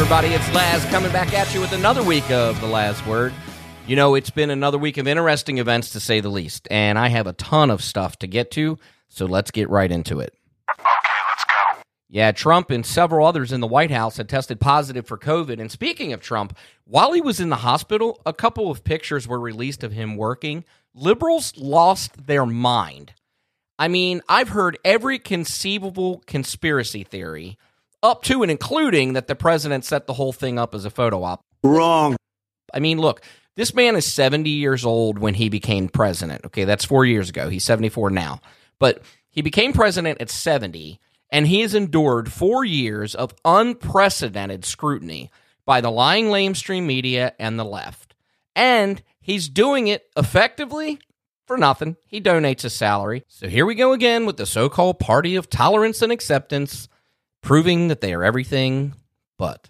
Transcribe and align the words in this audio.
everybody. 0.00 0.28
It's 0.28 0.54
Laz 0.54 0.82
coming 0.86 1.12
back 1.12 1.34
at 1.34 1.52
you 1.54 1.60
with 1.60 1.72
another 1.72 2.02
week 2.02 2.30
of 2.30 2.58
The 2.62 2.66
Laz 2.66 3.04
Word. 3.04 3.34
You 3.86 3.96
know, 3.96 4.14
it's 4.14 4.30
been 4.30 4.48
another 4.48 4.78
week 4.78 4.96
of 4.96 5.06
interesting 5.06 5.58
events 5.58 5.90
to 5.90 6.00
say 6.00 6.20
the 6.20 6.30
least, 6.30 6.66
and 6.70 6.98
I 6.98 7.08
have 7.08 7.26
a 7.26 7.34
ton 7.34 7.70
of 7.70 7.84
stuff 7.84 8.18
to 8.20 8.26
get 8.26 8.50
to, 8.52 8.78
so 9.08 9.26
let's 9.26 9.50
get 9.50 9.68
right 9.68 9.92
into 9.92 10.18
it. 10.20 10.34
Okay, 10.70 10.86
let's 10.86 11.44
go. 11.44 11.82
Yeah, 12.08 12.32
Trump 12.32 12.70
and 12.70 12.86
several 12.86 13.26
others 13.26 13.52
in 13.52 13.60
the 13.60 13.66
White 13.66 13.90
House 13.90 14.16
had 14.16 14.26
tested 14.26 14.58
positive 14.58 15.06
for 15.06 15.18
COVID. 15.18 15.60
And 15.60 15.70
speaking 15.70 16.14
of 16.14 16.22
Trump, 16.22 16.56
while 16.84 17.12
he 17.12 17.20
was 17.20 17.38
in 17.38 17.50
the 17.50 17.56
hospital, 17.56 18.22
a 18.24 18.32
couple 18.32 18.70
of 18.70 18.82
pictures 18.82 19.28
were 19.28 19.38
released 19.38 19.84
of 19.84 19.92
him 19.92 20.16
working. 20.16 20.64
Liberals 20.94 21.52
lost 21.58 22.26
their 22.26 22.46
mind. 22.46 23.12
I 23.78 23.88
mean, 23.88 24.22
I've 24.30 24.48
heard 24.48 24.78
every 24.82 25.18
conceivable 25.18 26.22
conspiracy 26.26 27.04
theory, 27.04 27.58
up 28.02 28.22
to 28.24 28.42
and 28.42 28.50
including 28.50 29.12
that 29.14 29.26
the 29.26 29.34
president 29.34 29.84
set 29.84 30.06
the 30.06 30.14
whole 30.14 30.32
thing 30.32 30.58
up 30.58 30.74
as 30.74 30.84
a 30.84 30.90
photo 30.90 31.22
op. 31.22 31.42
Wrong. 31.62 32.16
I 32.72 32.80
mean, 32.80 32.98
look, 32.98 33.22
this 33.56 33.74
man 33.74 33.96
is 33.96 34.10
70 34.10 34.48
years 34.48 34.84
old 34.84 35.18
when 35.18 35.34
he 35.34 35.48
became 35.48 35.88
president. 35.88 36.44
Okay, 36.46 36.64
that's 36.64 36.84
four 36.84 37.04
years 37.04 37.28
ago. 37.28 37.48
He's 37.48 37.64
74 37.64 38.10
now. 38.10 38.40
But 38.78 39.02
he 39.28 39.42
became 39.42 39.72
president 39.72 40.20
at 40.20 40.30
70, 40.30 40.98
and 41.30 41.46
he 41.46 41.60
has 41.60 41.74
endured 41.74 42.32
four 42.32 42.64
years 42.64 43.14
of 43.14 43.34
unprecedented 43.44 44.64
scrutiny 44.64 45.30
by 45.64 45.80
the 45.80 45.90
lying 45.90 46.26
lamestream 46.26 46.84
media 46.84 47.34
and 47.38 47.58
the 47.58 47.64
left. 47.64 48.14
And 48.56 49.02
he's 49.20 49.48
doing 49.48 49.88
it 49.88 50.08
effectively 50.16 50.98
for 51.46 51.56
nothing. 51.56 51.96
He 52.06 52.20
donates 52.20 52.62
his 52.62 52.72
salary. 52.72 53.24
So 53.28 53.48
here 53.48 53.66
we 53.66 53.74
go 53.74 53.92
again 53.92 54.26
with 54.26 54.36
the 54.36 54.46
so 54.46 54.68
called 54.68 54.98
party 54.98 55.36
of 55.36 55.50
tolerance 55.50 56.02
and 56.02 56.12
acceptance, 56.12 56.88
proving 57.42 57.88
that 57.88 58.00
they 58.00 58.14
are 58.14 58.24
everything 58.24 58.94
but. 59.38 59.68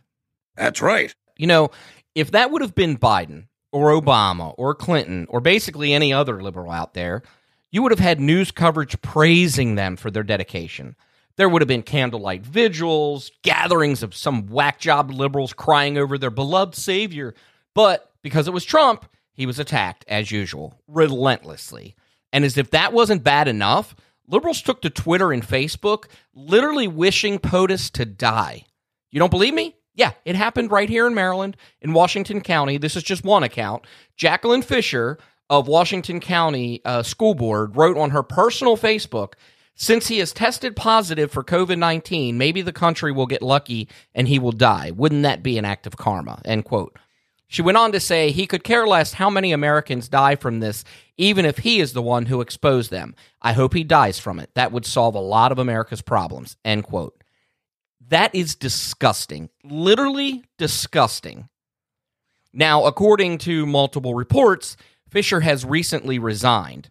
That's 0.57 0.83
right. 0.83 1.15
You 1.37 1.47
know, 1.47 1.71
if 2.15 2.33
that 2.33 2.51
would 2.51 2.63
have 2.63 2.75
been 2.75 2.99
Biden 2.99 3.47
or 3.73 3.91
Obama 3.91 4.55
or 4.59 4.75
Clinton 4.75 5.27
or 5.31 5.41
basically 5.41 5.93
any 5.93 6.13
other 6.13 6.43
liberal 6.43 6.71
out 6.71 6.95
there, 6.95 7.23
you 7.71 7.83
would 7.83 7.93
have 7.93 8.01
had 8.01 8.21
news 8.21 8.51
coverage 8.51 9.01
praising 9.01 9.77
them 9.77 9.97
for 9.97 10.11
their 10.11 10.25
dedication. 10.25 10.97
There 11.37 11.49
would 11.49 11.63
have 11.63 11.69
been 11.69 11.83
candlelight 11.83 12.45
vigils, 12.45 13.31
gatherings 13.43 14.03
of 14.03 14.15
some 14.15 14.49
whack 14.49 14.81
job 14.81 15.11
liberals 15.11 15.53
crying 15.53 15.97
over 15.97 16.19
their 16.19 16.31
beloved 16.31 16.75
savior. 16.75 17.35
But 17.75 18.11
because 18.23 18.49
it 18.49 18.53
was 18.53 18.65
Trump, 18.65 19.07
he 19.33 19.47
was 19.47 19.59
attacked 19.59 20.05
as 20.09 20.31
usual, 20.31 20.79
relentlessly. 20.89 21.95
And 22.33 22.45
as 22.45 22.59
if 22.59 22.71
that 22.73 22.93
wasn't 22.93 23.25
bad 23.25 23.49
enough, 23.49 23.95
liberals 24.31 24.63
took 24.63 24.81
to 24.83 24.91
Twitter 24.91 25.33
and 25.33 25.47
Facebook, 25.47 26.05
literally 26.35 26.89
wishing 26.89 27.39
POTUS 27.39 27.91
to 27.93 28.05
die. 28.05 28.65
You 29.11 29.19
don't 29.19 29.31
believe 29.31 29.55
me? 29.55 29.77
Yeah, 29.95 30.13
it 30.25 30.37
happened 30.37 30.71
right 30.71 30.89
here 30.89 31.07
in 31.07 31.15
Maryland, 31.15 31.57
in 31.81 31.93
Washington 31.93 32.41
County. 32.41 32.79
This 32.79 32.97
is 32.97 33.03
just 33.03 33.25
one 33.25 33.43
account. 33.43 33.85
Jacqueline 34.17 34.63
Fisher 34.63 35.19
of 35.51 35.67
Washington 35.67 36.21
County 36.21 36.81
uh, 36.85 37.03
School 37.03 37.35
Board 37.35 37.77
wrote 37.77 37.99
on 37.99 38.11
her 38.11 38.23
personal 38.23 38.77
Facebook 38.77 39.35
since 39.75 40.09
he 40.09 40.19
has 40.19 40.33
tested 40.33 40.77
positive 40.77 41.33
for 41.33 41.43
COVID 41.43 41.79
19, 41.79 42.37
maybe 42.37 42.61
the 42.61 42.73
country 42.73 43.13
will 43.13 43.27
get 43.27 43.41
lucky 43.41 43.89
and 44.15 44.29
he 44.29 44.39
will 44.39 44.53
die. 44.53 44.91
Wouldn't 44.91 45.23
that 45.23 45.43
be 45.43 45.57
an 45.57 45.65
act 45.65 45.87
of 45.87 45.97
karma? 45.97 46.43
End 46.45 46.67
quote. 46.67 46.99
She 47.51 47.63
went 47.63 47.77
on 47.77 47.91
to 47.91 47.99
say 47.99 48.31
he 48.31 48.47
could 48.47 48.63
care 48.63 48.87
less 48.87 49.15
how 49.15 49.29
many 49.29 49.51
Americans 49.51 50.09
die 50.09 50.37
from 50.37 50.61
this, 50.61 50.85
even 51.17 51.45
if 51.45 51.59
he 51.59 51.81
is 51.81 51.93
the 51.93 52.01
one 52.01 52.27
who 52.27 52.41
exposed 52.41 52.93
them. 52.93 53.17
I 53.43 53.55
hope 53.55 53.75
he 53.75 53.83
dies 53.83 54.21
from 54.21 54.39
it. 54.39 54.51
That 54.55 54.71
would 54.71 54.87
solve 54.87 55.17
a 55.17 55.21
lot 55.21 55.51
of 55.51 55.59
America's 55.59 56.01
problems. 56.01 56.57
End 56.65 56.85
quote. 56.85 57.25
That 58.07 58.33
is 58.37 58.55
disgusting. 58.55 59.51
Literally 59.65 60.45
disgusting. 60.59 61.49
Now, 62.53 62.85
according 62.85 63.39
to 63.39 63.67
multiple 63.67 64.15
reports, 64.15 64.77
Fisher 65.09 65.41
has 65.41 65.65
recently 65.65 66.21
resigned. 66.21 66.89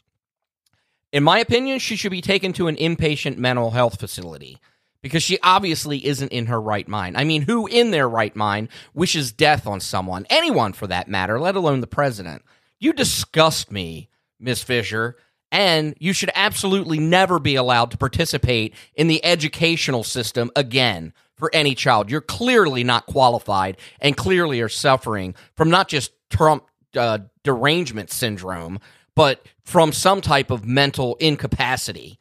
In 1.13 1.23
my 1.23 1.39
opinion, 1.39 1.79
she 1.79 1.95
should 1.95 2.11
be 2.11 2.19
taken 2.19 2.51
to 2.53 2.67
an 2.67 2.75
inpatient 2.75 3.37
mental 3.37 3.71
health 3.71 3.97
facility 3.97 4.59
because 5.01 5.23
she 5.23 5.39
obviously 5.43 6.05
isn't 6.05 6.31
in 6.31 6.47
her 6.47 6.59
right 6.59 6.87
mind. 6.87 7.17
I 7.17 7.23
mean, 7.23 7.43
who 7.43 7.67
in 7.67 7.91
their 7.91 8.07
right 8.07 8.35
mind 8.35 8.69
wishes 8.93 9.31
death 9.31 9.65
on 9.67 9.79
someone, 9.79 10.25
anyone 10.29 10.73
for 10.73 10.87
that 10.87 11.07
matter, 11.07 11.39
let 11.39 11.55
alone 11.55 11.81
the 11.81 11.87
president? 11.87 12.43
You 12.79 12.93
disgust 12.93 13.71
me, 13.71 14.09
Miss 14.39 14.63
Fisher, 14.63 15.17
and 15.51 15.95
you 15.99 16.13
should 16.13 16.31
absolutely 16.35 16.99
never 16.99 17.39
be 17.39 17.55
allowed 17.55 17.91
to 17.91 17.97
participate 17.97 18.73
in 18.95 19.07
the 19.07 19.23
educational 19.25 20.03
system 20.03 20.51
again 20.55 21.13
for 21.35 21.49
any 21.53 21.73
child. 21.73 22.11
You're 22.11 22.21
clearly 22.21 22.83
not 22.83 23.05
qualified 23.05 23.77
and 23.99 24.15
clearly 24.15 24.61
are 24.61 24.69
suffering 24.69 25.35
from 25.55 25.69
not 25.69 25.87
just 25.87 26.11
Trump 26.29 26.65
uh, 26.95 27.19
derangement 27.43 28.11
syndrome, 28.11 28.79
but 29.15 29.45
from 29.63 29.91
some 29.91 30.21
type 30.21 30.51
of 30.51 30.65
mental 30.65 31.15
incapacity. 31.15 32.19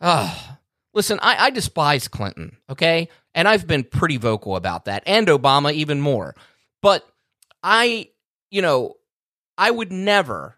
Ugh. 0.00 0.56
Listen, 0.94 1.18
I, 1.20 1.46
I 1.46 1.50
despise 1.50 2.08
Clinton, 2.08 2.56
okay? 2.70 3.08
And 3.34 3.48
I've 3.48 3.66
been 3.66 3.84
pretty 3.84 4.16
vocal 4.16 4.56
about 4.56 4.84
that, 4.84 5.02
and 5.06 5.26
Obama 5.26 5.72
even 5.72 6.00
more. 6.00 6.36
But 6.80 7.04
I, 7.62 8.10
you 8.50 8.62
know, 8.62 8.94
I 9.58 9.70
would 9.70 9.90
never, 9.90 10.56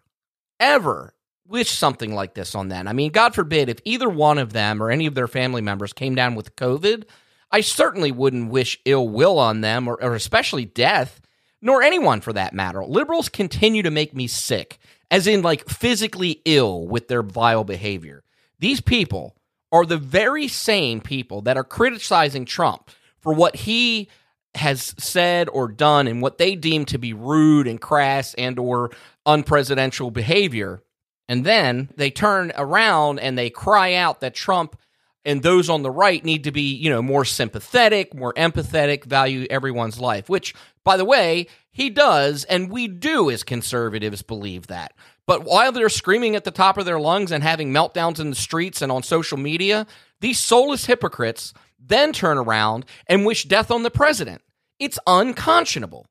ever 0.59 1.13
wish 1.47 1.71
something 1.71 2.13
like 2.13 2.33
this 2.35 2.55
on 2.55 2.67
them. 2.67 2.87
I 2.87 2.93
mean, 2.93 3.11
God 3.11 3.33
forbid 3.33 3.69
if 3.69 3.79
either 3.85 4.09
one 4.09 4.37
of 4.37 4.53
them 4.53 4.81
or 4.83 4.91
any 4.91 5.05
of 5.07 5.15
their 5.15 5.27
family 5.27 5.61
members 5.61 5.93
came 5.93 6.13
down 6.13 6.35
with 6.35 6.55
COVID, 6.55 7.05
I 7.51 7.61
certainly 7.61 8.11
wouldn't 8.11 8.51
wish 8.51 8.79
ill 8.85 9.07
will 9.07 9.39
on 9.39 9.61
them 9.61 9.87
or, 9.87 10.01
or 10.03 10.13
especially 10.15 10.65
death, 10.65 11.21
nor 11.61 11.81
anyone 11.81 12.21
for 12.21 12.33
that 12.33 12.53
matter. 12.53 12.83
Liberals 12.83 13.29
continue 13.29 13.83
to 13.83 13.91
make 13.91 14.13
me 14.13 14.27
sick, 14.27 14.77
as 15.09 15.25
in 15.25 15.41
like 15.41 15.67
physically 15.67 16.41
ill 16.45 16.85
with 16.85 17.07
their 17.07 17.23
vile 17.23 17.63
behavior. 17.63 18.23
These 18.59 18.81
people 18.81 19.35
are 19.71 19.85
the 19.85 19.97
very 19.97 20.47
same 20.47 21.01
people 21.01 21.41
that 21.41 21.57
are 21.57 21.63
criticizing 21.63 22.45
Trump 22.45 22.89
for 23.19 23.33
what 23.33 23.55
he 23.55 24.09
has 24.55 24.95
said 24.97 25.49
or 25.49 25.67
done 25.67 26.07
and 26.07 26.21
what 26.21 26.37
they 26.37 26.55
deem 26.55 26.85
to 26.85 26.97
be 26.97 27.13
rude 27.13 27.67
and 27.67 27.79
crass 27.79 28.33
and 28.35 28.57
or 28.57 28.91
unpresidential 29.27 30.11
behavior 30.11 30.81
and 31.29 31.45
then 31.45 31.89
they 31.95 32.09
turn 32.09 32.51
around 32.55 33.19
and 33.19 33.37
they 33.37 33.49
cry 33.49 33.93
out 33.95 34.21
that 34.21 34.33
Trump 34.33 34.77
and 35.25 35.43
those 35.43 35.69
on 35.69 35.81
the 35.81 35.91
right 35.91 36.23
need 36.23 36.45
to 36.45 36.51
be, 36.51 36.73
you 36.73 36.89
know, 36.89 37.01
more 37.01 37.25
sympathetic, 37.25 38.13
more 38.13 38.33
empathetic, 38.35 39.03
value 39.03 39.45
everyone's 39.49 39.99
life, 39.99 40.29
which, 40.29 40.53
by 40.85 40.95
the 40.95 41.03
way, 41.03 41.47
he 41.69 41.89
does. 41.89 42.45
And 42.45 42.71
we 42.71 42.87
do, 42.87 43.29
as 43.29 43.43
conservatives, 43.43 44.21
believe 44.21 44.67
that. 44.67 44.93
But 45.27 45.43
while 45.43 45.73
they're 45.73 45.89
screaming 45.89 46.35
at 46.35 46.45
the 46.45 46.51
top 46.51 46.77
of 46.77 46.85
their 46.85 46.99
lungs 46.99 47.31
and 47.31 47.43
having 47.43 47.73
meltdowns 47.73 48.19
in 48.19 48.29
the 48.29 48.35
streets 48.35 48.81
and 48.81 48.91
on 48.91 49.03
social 49.03 49.37
media, 49.37 49.85
these 50.21 50.39
soulless 50.39 50.85
hypocrites 50.85 51.53
then 51.79 52.13
turn 52.13 52.37
around 52.37 52.85
and 53.07 53.25
wish 53.25 53.43
death 53.43 53.69
on 53.69 53.83
the 53.83 53.91
president. 53.91 54.41
It's 54.79 54.97
unconscionable. 55.05 56.07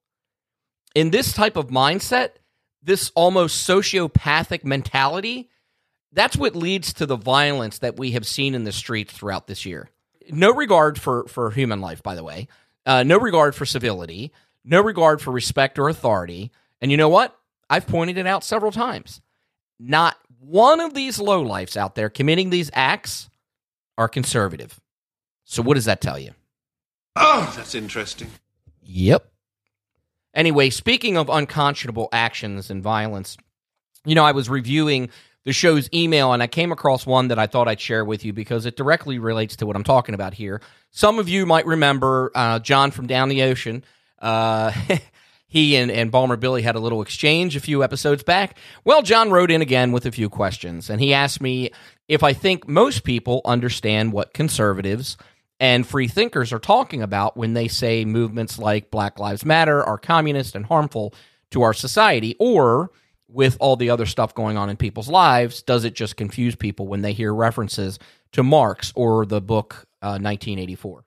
In 0.95 1.11
this 1.11 1.33
type 1.33 1.57
of 1.57 1.69
mindset, 1.69 2.33
this 2.83 3.11
almost 3.15 3.67
sociopathic 3.67 4.65
mentality, 4.65 5.51
that's 6.13 6.37
what 6.37 6.55
leads 6.55 6.93
to 6.95 7.07
the 7.07 7.17
violence 7.17 7.79
that 7.79 7.99
we 7.99 8.13
have 8.13 8.27
seen 8.27 8.55
in 8.55 8.65
the 8.65 8.73
streets 8.73 9.13
throughout 9.13 9.47
this 9.47 9.67
year. 9.67 9.91
No 10.31 10.53
regard 10.53 11.01
for, 11.01 11.27
for 11.27 11.51
human 11.51 11.81
life, 11.81 12.03
by 12.03 12.15
the 12.15 12.25
way, 12.25 12.49
uh, 12.85 13.03
no 13.03 13.19
regard 13.19 13.55
for 13.55 13.67
civility, 13.67 14.33
no 14.65 14.81
regard 14.81 15.21
for 15.21 15.31
respect 15.31 15.79
or 15.79 15.89
authority. 15.89 16.53
And 16.81 16.91
you 16.91 16.97
know 16.97 17.09
what? 17.09 17.37
I've 17.69 17.87
pointed 17.87 18.19
it 18.19 18.27
out 18.27 18.45
several 18.45 18.73
times. 18.73 19.21
Not 19.79 20.17
one 20.39 20.81
of 20.81 20.95
these 20.95 21.19
lowlifes 21.19 21.77
out 21.77 21.95
there 21.95 22.09
committing 22.09 22.51
these 22.51 22.71
acts 22.73 23.29
are 23.99 24.09
conservative. 24.09 24.81
So, 25.45 25.63
what 25.63 25.75
does 25.75 25.85
that 25.85 26.01
tell 26.01 26.19
you? 26.19 26.33
Oh, 27.15 27.53
that's 27.57 27.75
interesting. 27.75 28.31
Yep. 28.83 29.31
Anyway, 30.35 30.71
speaking 30.71 31.17
of 31.17 31.31
unconscionable 31.31 32.09
actions 32.13 32.71
and 32.71 32.83
violence, 32.83 33.37
you 34.05 34.15
know, 34.15 34.25
I 34.25 34.33
was 34.33 34.49
reviewing 34.51 35.09
the 35.45 35.53
show's 35.53 35.89
email 35.95 36.33
and 36.33 36.43
I 36.43 36.47
came 36.47 36.73
across 36.73 37.07
one 37.07 37.29
that 37.29 37.39
I 37.39 37.47
thought 37.47 37.69
I'd 37.69 37.81
share 37.81 38.05
with 38.05 38.25
you 38.25 38.33
because 38.33 38.67
it 38.67 38.77
directly 38.77 39.19
relates 39.19 39.57
to 39.57 39.67
what 39.67 39.77
I'm 39.77 39.85
talking 39.85 40.15
about 40.15 40.35
here. 40.35 40.61
Some 40.91 41.19
of 41.19 41.29
you 41.29 41.47
might 41.47 41.67
remember 41.67 42.33
uh, 42.35 42.59
Jon 42.59 42.91
from 42.91 43.07
Down 43.07 43.29
the 43.29 43.43
Ocean. 43.45 43.83
Uh, 44.19 44.73
he 45.49 45.77
and, 45.77 45.91
and 45.91 46.11
Bawlmer 46.11 46.39
Billy 46.39 46.63
had 46.63 46.75
a 46.75 46.81
little 46.81 47.03
exchange 47.03 47.57
a 47.57 47.61
few 47.61 47.83
episodes 47.85 48.23
back. 48.23 48.59
Well, 48.85 49.03
Jon 49.03 49.31
wrote 49.31 49.51
in 49.51 49.63
again 49.63 49.93
with 49.93 50.07
a 50.07 50.13
few 50.13 50.29
questions, 50.29 50.91
and 50.91 51.01
he 51.01 51.15
asked 51.15 51.41
me 51.41 51.71
if 52.09 52.23
I 52.23 52.33
think 52.33 52.69
most 52.69 53.05
people 53.05 53.43
understand 53.45 54.13
what 54.13 54.35
conservatives 54.35 55.17
and 55.59 55.87
free 55.87 56.09
thinkers 56.09 56.53
are 56.53 56.59
talking 56.59 57.03
about 57.03 57.37
when 57.37 57.55
they 57.55 57.69
say 57.69 58.05
movements 58.05 58.59
like 58.59 58.91
Black 58.91 59.19
Lives 59.19 59.45
Matter 59.45 59.83
are 59.83 59.99
communist 59.99 60.55
and 60.55 60.67
harmful 60.67 61.15
to 61.51 61.63
our 61.63 61.73
society, 61.73 62.37
or 62.39 62.91
with 63.29 63.57
all 63.61 63.77
the 63.77 63.91
other 63.91 64.07
stuff 64.07 64.35
going 64.35 64.57
on 64.57 64.69
in 64.69 64.77
people's 64.77 65.09
lives, 65.09 65.63
does 65.63 65.85
it 65.85 65.95
just 65.95 66.17
confuse 66.17 66.55
people 66.55 66.87
when 66.87 67.03
they 67.03 67.13
hear 67.13 67.35
references 67.35 67.99
to 68.33 68.43
Marx 68.43 68.93
or 68.95 69.25
the 69.27 69.41
book 69.41 69.87
uh, 70.03 70.19
1984? 70.19 71.05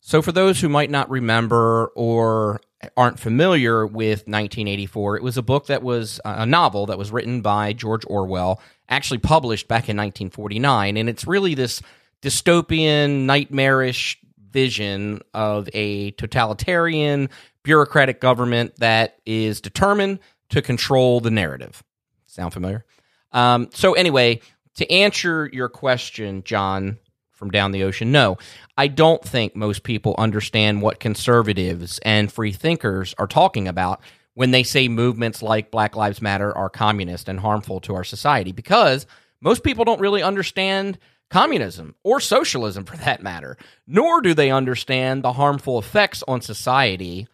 So, 0.00 0.22
for 0.22 0.32
those 0.32 0.60
who 0.60 0.68
might 0.68 0.90
not 0.90 1.10
remember 1.10 1.92
or 1.94 2.60
aren't 2.96 3.18
familiar 3.18 3.86
with 3.86 4.20
1984, 4.26 5.16
it 5.16 5.22
was 5.22 5.36
a 5.36 5.42
book 5.42 5.66
that 5.66 5.82
was 5.82 6.20
uh, 6.24 6.36
a 6.38 6.46
novel 6.46 6.86
that 6.86 6.98
was 6.98 7.10
written 7.10 7.40
by 7.40 7.72
George 7.72 8.04
Orwell, 8.06 8.60
actually 8.88 9.18
published 9.18 9.68
back 9.68 9.88
in 9.88 9.96
1949. 9.96 10.96
And 10.96 11.08
it's 11.08 11.26
really 11.26 11.54
this 11.54 11.82
dystopian, 12.22 13.24
nightmarish 13.26 14.18
vision 14.50 15.20
of 15.34 15.68
a 15.74 16.12
totalitarian, 16.12 17.28
bureaucratic 17.62 18.20
government 18.20 18.74
that 18.78 19.18
is 19.26 19.60
determined 19.60 20.20
to 20.50 20.62
control 20.62 21.20
the 21.20 21.30
narrative. 21.30 21.82
Sound 22.26 22.52
familiar? 22.52 22.84
Um, 23.32 23.68
so, 23.74 23.92
anyway, 23.92 24.40
to 24.76 24.90
answer 24.90 25.50
your 25.52 25.68
question, 25.68 26.42
Jon, 26.44 26.98
from 27.38 27.50
down 27.50 27.72
the 27.72 27.84
ocean? 27.84 28.12
No, 28.12 28.36
I 28.76 28.88
don't 28.88 29.22
think 29.22 29.54
most 29.54 29.84
people 29.84 30.14
understand 30.18 30.82
what 30.82 31.00
conservatives 31.00 31.98
and 32.02 32.30
free 32.30 32.52
thinkers 32.52 33.14
are 33.16 33.28
talking 33.28 33.68
about 33.68 34.00
when 34.34 34.50
they 34.50 34.62
say 34.62 34.88
movements 34.88 35.42
like 35.42 35.70
Black 35.70 35.96
Lives 35.96 36.20
Matter 36.20 36.56
are 36.56 36.68
communist 36.68 37.28
and 37.28 37.40
harmful 37.40 37.80
to 37.80 37.94
our 37.94 38.04
society 38.04 38.52
because 38.52 39.06
most 39.40 39.62
people 39.62 39.84
don't 39.84 40.00
really 40.00 40.22
understand 40.22 40.98
communism 41.30 41.94
or 42.02 42.20
socialism 42.20 42.84
for 42.84 42.96
that 42.96 43.22
matter, 43.22 43.56
nor 43.86 44.20
do 44.20 44.34
they 44.34 44.50
understand 44.50 45.22
the 45.22 45.32
harmful 45.32 45.78
effects 45.78 46.22
on 46.26 46.40
society 46.40 47.28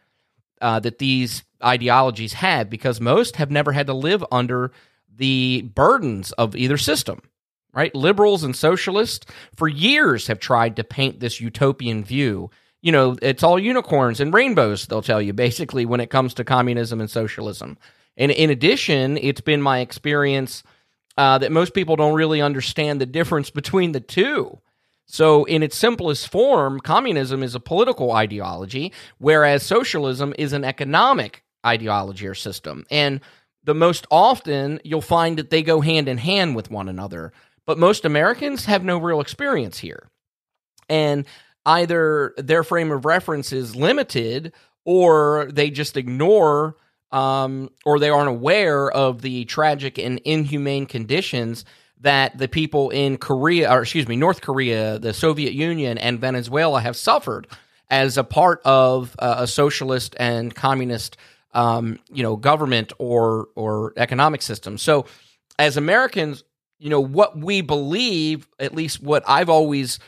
uh, 0.61 0.81
that 0.81 0.99
these 0.99 1.45
ideologies 1.62 2.35
have 2.35 2.69
because 2.69 3.01
most 3.01 3.37
have 3.37 3.51
never 3.51 3.73
had 3.73 3.87
to 3.87 3.95
live 3.95 4.25
under 4.31 4.73
the 5.17 5.62
burdens 5.75 6.33
of 6.33 6.56
either 6.56 6.77
system 6.77 7.23
right? 7.75 7.94
Liberals 7.94 8.44
and 8.44 8.55
socialists 8.55 9.26
for 9.55 9.69
years 9.69 10.26
have 10.29 10.38
tried 10.38 10.76
to 10.76 10.85
paint 10.85 11.21
this 11.21 11.41
utopian 11.41 12.05
view. 12.05 12.50
You 12.81 12.93
know, 12.93 13.17
it's 13.23 13.43
all 13.43 13.59
unicorns 13.59 14.21
and 14.21 14.32
rainbows, 14.32 14.87
they'll 14.87 15.03
tell 15.03 15.23
you, 15.23 15.32
basically, 15.32 15.87
when 15.87 16.00
it 16.00 16.11
comes 16.11 16.35
to 16.35 16.44
communism 16.44 17.00
and 17.00 17.11
socialism. 17.11 17.79
And 18.17 18.31
in 18.31 18.50
addition, 18.50 19.19
it's 19.19 19.41
been 19.41 19.62
my 19.62 19.81
experience 19.81 20.62
uh, 21.17 21.38
that 21.38 21.53
most 21.53 21.75
people 21.75 21.97
don't 21.97 22.15
really 22.15 22.41
understand 22.41 23.00
the 23.00 23.06
difference 23.06 23.50
between 23.50 23.93
the 23.93 24.00
two. 24.00 24.59
So, 25.06 25.44
in 25.44 25.62
its 25.62 25.77
simplest 25.77 26.29
form, 26.29 26.81
communism 26.81 27.43
is 27.43 27.55
a 27.55 27.61
political 27.61 28.12
ideology, 28.12 28.93
whereas 29.19 29.62
socialism 29.62 30.35
is 30.38 30.53
an 30.53 30.65
economic 30.65 31.44
ideology 31.65 32.27
or 32.27 32.35
system. 32.35 32.87
And 32.91 33.20
the 33.65 33.75
most 33.75 34.06
often, 34.11 34.81
you'll 34.82 35.00
find 35.00 35.38
that 35.38 35.50
they 35.50 35.62
go 35.62 35.81
hand 35.81 36.09
in 36.09 36.19
hand 36.19 36.56
with 36.56 36.70
one 36.70 36.88
another. 36.88 37.32
But 37.67 37.79
most 37.79 38.05
Americans 38.05 38.67
have 38.67 38.85
no 38.85 38.99
real 38.99 39.21
experience 39.21 39.79
here. 39.79 40.09
And 40.89 41.25
either 41.65 42.35
their 42.37 42.63
frame 42.63 42.91
of 42.91 43.05
reference 43.05 43.53
is 43.53 43.75
limited 43.75 44.53
or 44.85 45.49
they 45.51 45.71
just 45.71 45.97
ignore 45.97 46.77
um, 47.11 47.71
or 47.85 47.99
they 47.99 48.11
aren't 48.11 48.29
aware 48.29 48.91
of 48.91 49.23
the 49.23 49.45
tragic 49.45 49.99
and 49.99 50.21
inhumane 50.25 50.87
conditions 50.87 51.65
that 52.01 52.37
the 52.37 52.49
people 52.49 52.91
in 52.91 53.17
Korea, 53.17 53.73
or 53.73 53.83
excuse 53.83 54.09
me, 54.09 54.17
North 54.17 54.41
Korea, 54.41 54.99
the 54.99 55.15
Soviet 55.15 55.55
Union, 55.55 55.97
and 55.97 56.21
Venezuela 56.21 56.81
have 56.81 56.97
suffered 56.97 57.47
as 57.89 58.19
a 58.19 58.25
part 58.25 58.61
of 58.65 59.15
uh, 59.19 59.37
a 59.39 59.47
socialist 59.47 60.15
and 60.19 60.55
communist, 60.55 61.17
um, 61.53 61.99
you 62.13 62.23
know, 62.23 62.37
government 62.37 62.93
or 62.99 63.49
or 63.55 63.95
economic 63.97 64.43
system. 64.43 64.77
So, 64.77 65.07
as 65.59 65.77
Americans, 65.77 66.43
you 66.85 66.91
know, 66.91 67.01
what 67.01 67.35
we 67.35 67.63
believe, 67.63 68.47
at 68.59 68.75
least 68.75 69.03
what 69.03 69.25
I've 69.27 69.49
always 69.49 69.99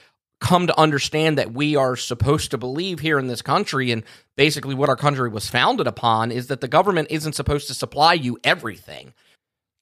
come 0.41 0.67
to 0.67 0.79
understand 0.79 1.39
that 1.39 1.55
we 1.55 1.75
are 1.75 1.97
supposed 1.97 2.51
to 2.51 2.59
believe 2.59 3.01
here 3.01 3.19
in 3.19 3.29
this 3.29 3.41
country 3.41 3.91
and 3.93 4.03
basically 4.37 4.75
what 4.75 4.91
our 4.91 4.97
country 4.97 5.31
was 5.31 5.49
founded 5.49 5.87
upon 5.87 6.31
is 6.31 6.49
that 6.49 6.61
the 6.61 6.69
government 6.69 7.09
isn't 7.11 7.33
supposed 7.33 7.69
to 7.69 7.75
supply 7.75 8.13
you 8.13 8.39
everything. 8.45 9.15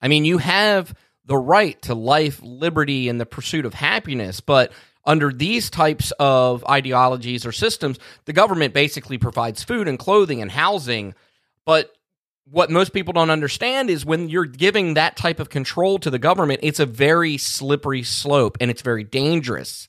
I 0.00 0.06
mean, 0.06 0.24
you 0.24 0.38
have 0.38 0.94
the 1.24 1.36
right 1.36 1.82
to 1.82 1.96
life, 1.96 2.40
liberty, 2.44 3.08
and 3.08 3.20
the 3.20 3.26
pursuit 3.26 3.66
of 3.66 3.74
happiness, 3.74 4.40
but 4.40 4.70
under 5.04 5.32
these 5.32 5.70
types 5.70 6.12
of 6.20 6.64
ideologies 6.64 7.44
or 7.44 7.50
systems, 7.50 7.98
the 8.26 8.32
government 8.32 8.72
basically 8.72 9.18
provides 9.18 9.64
food 9.64 9.88
and 9.88 9.98
clothing 9.98 10.40
and 10.40 10.50
housing, 10.52 11.16
but 11.64 11.92
what 12.44 12.70
most 12.70 12.92
people 12.92 13.12
don't 13.12 13.30
understand 13.30 13.88
is 13.88 14.04
when 14.04 14.28
you're 14.28 14.44
giving 14.44 14.94
that 14.94 15.16
type 15.16 15.40
of 15.40 15.48
control 15.48 15.98
to 15.98 16.10
the 16.10 16.18
government, 16.18 16.60
it's 16.62 16.80
a 16.80 16.86
very 16.86 17.38
slippery 17.38 18.02
slope 18.02 18.58
and 18.60 18.70
it's 18.70 18.82
very 18.82 19.04
dangerous. 19.04 19.88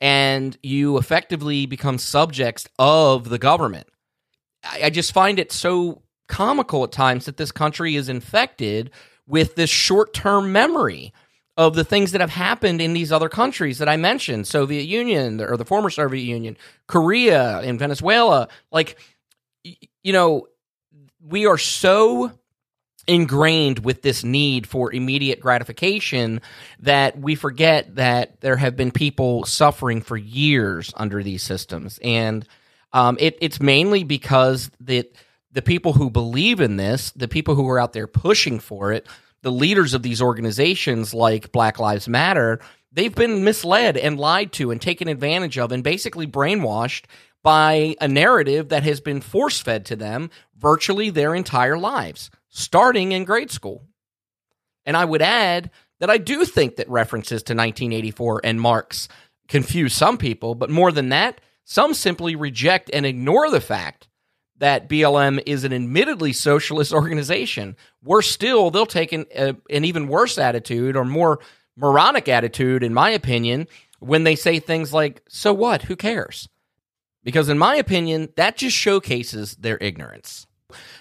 And 0.00 0.56
you 0.62 0.98
effectively 0.98 1.66
become 1.66 1.98
subjects 1.98 2.66
of 2.78 3.28
the 3.30 3.38
government. 3.38 3.88
I, 4.62 4.90
just 4.90 5.12
find 5.12 5.38
it 5.38 5.52
so 5.52 6.02
comical 6.28 6.84
at 6.84 6.92
times 6.92 7.26
that 7.26 7.36
this 7.36 7.52
country 7.52 7.96
is 7.96 8.08
infected 8.08 8.90
with 9.26 9.54
this 9.54 9.70
short 9.70 10.12
term 10.12 10.52
memory 10.52 11.12
of 11.56 11.74
the 11.74 11.84
things 11.84 12.12
that 12.12 12.20
have 12.20 12.30
happened 12.30 12.80
in 12.80 12.92
these 12.92 13.12
other 13.12 13.28
countries 13.28 13.78
that 13.78 13.88
I 13.88 13.96
mentioned 13.96 14.46
Soviet 14.46 14.82
Union 14.82 15.40
or 15.40 15.56
the 15.56 15.64
former 15.64 15.88
Soviet 15.88 16.24
Union, 16.24 16.56
Korea, 16.88 17.60
and 17.60 17.78
Venezuela. 17.78 18.48
Like, 18.72 18.98
you 19.62 20.12
know, 20.12 20.48
we 21.26 21.46
are 21.46 21.58
so 21.58 22.30
ingrained 23.06 23.80
with 23.80 24.02
this 24.02 24.24
need 24.24 24.66
for 24.66 24.92
immediate 24.92 25.40
gratification 25.40 26.40
that 26.80 27.18
we 27.18 27.34
forget 27.34 27.96
that 27.96 28.40
there 28.40 28.56
have 28.56 28.76
been 28.76 28.90
people 28.90 29.44
suffering 29.44 30.00
for 30.00 30.16
years 30.16 30.92
under 30.96 31.22
these 31.22 31.42
systems. 31.42 31.98
And 32.02 32.46
um, 32.92 33.16
it, 33.20 33.36
it's 33.40 33.60
mainly 33.60 34.04
because 34.04 34.70
that 34.80 35.14
the 35.52 35.62
people 35.62 35.92
who 35.92 36.10
believe 36.10 36.60
in 36.60 36.76
this 36.76 37.12
the 37.12 37.28
people 37.28 37.54
who 37.54 37.68
are 37.68 37.78
out 37.78 37.92
there 37.92 38.06
pushing 38.06 38.58
for 38.58 38.92
it 38.92 39.06
the 39.42 39.52
leaders 39.52 39.94
of 39.94 40.02
these 40.02 40.20
organizations 40.20 41.14
like 41.14 41.52
black 41.52 41.78
lives 41.78 42.08
matter 42.08 42.60
they've 42.92 43.14
been 43.14 43.44
misled 43.44 43.96
and 43.96 44.18
lied 44.18 44.52
to 44.52 44.70
and 44.70 44.82
taken 44.82 45.08
advantage 45.08 45.56
of 45.58 45.72
and 45.72 45.84
basically 45.84 46.26
brainwashed 46.26 47.04
by 47.44 47.94
a 48.00 48.08
narrative 48.08 48.70
that 48.70 48.82
has 48.82 49.00
been 49.00 49.20
force 49.20 49.60
fed 49.60 49.84
to 49.84 49.94
them 49.94 50.30
virtually 50.56 51.10
their 51.10 51.34
entire 51.34 51.78
lives, 51.78 52.30
starting 52.48 53.12
in 53.12 53.24
grade 53.24 53.50
school. 53.50 53.86
And 54.86 54.96
I 54.96 55.04
would 55.04 55.22
add 55.22 55.70
that 56.00 56.10
I 56.10 56.16
do 56.18 56.44
think 56.46 56.76
that 56.76 56.88
references 56.88 57.42
to 57.44 57.52
1984 57.52 58.40
and 58.42 58.60
Marx 58.60 59.08
confuse 59.46 59.92
some 59.92 60.16
people, 60.16 60.54
but 60.54 60.70
more 60.70 60.90
than 60.90 61.10
that, 61.10 61.40
some 61.64 61.94
simply 61.94 62.34
reject 62.34 62.90
and 62.92 63.04
ignore 63.04 63.50
the 63.50 63.60
fact 63.60 64.08
that 64.58 64.88
BLM 64.88 65.42
is 65.44 65.64
an 65.64 65.72
admittedly 65.72 66.32
socialist 66.32 66.92
organization. 66.92 67.76
Worse 68.02 68.30
still, 68.30 68.70
they'll 68.70 68.86
take 68.86 69.12
an, 69.12 69.26
an 69.34 69.84
even 69.84 70.08
worse 70.08 70.38
attitude 70.38 70.96
or 70.96 71.04
more 71.04 71.40
moronic 71.76 72.28
attitude, 72.28 72.82
in 72.82 72.94
my 72.94 73.10
opinion, 73.10 73.66
when 73.98 74.24
they 74.24 74.36
say 74.36 74.60
things 74.60 74.94
like, 74.94 75.22
So 75.28 75.52
what? 75.52 75.82
Who 75.82 75.96
cares? 75.96 76.48
Because, 77.24 77.48
in 77.48 77.58
my 77.58 77.76
opinion, 77.76 78.28
that 78.36 78.56
just 78.56 78.76
showcases 78.76 79.56
their 79.56 79.78
ignorance. 79.80 80.46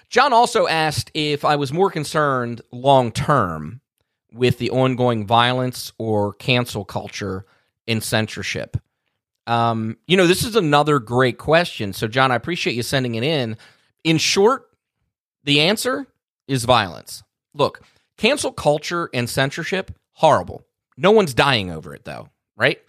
Jon 0.10 0.34
also 0.34 0.68
asked 0.68 1.12
if 1.14 1.44
I 1.44 1.56
was 1.56 1.74
more 1.74 1.92
concerned 1.92 2.62
long 2.72 3.12
term 3.12 3.82
with 4.32 4.58
the 4.58 4.72
ongoing 4.72 5.28
violence 5.28 5.92
or 5.98 6.34
cancel 6.34 6.86
culture 6.86 7.46
in 7.86 8.02
censorship. 8.02 8.78
Um, 9.46 9.98
you 10.08 10.16
know, 10.16 10.26
this 10.26 10.44
is 10.44 10.56
another 10.56 11.00
great 11.00 11.38
question. 11.38 11.94
So, 11.94 12.08
Jon, 12.08 12.32
I 12.32 12.36
appreciate 12.36 12.76
you 12.76 12.84
sending 12.84 13.16
it 13.16 13.24
in. 13.24 13.58
In 14.04 14.18
short, 14.18 14.70
the 15.44 15.62
answer 15.62 16.08
is 16.48 16.64
violence. 16.64 17.24
Look, 17.54 17.82
cancel 18.18 18.52
culture 18.52 19.10
and 19.14 19.30
censorship, 19.30 19.92
horrible. 20.14 20.66
No 20.96 21.12
one's 21.12 21.34
dying 21.34 21.72
over 21.72 21.94
it, 21.94 22.06
though, 22.06 22.30
right? 22.56 22.80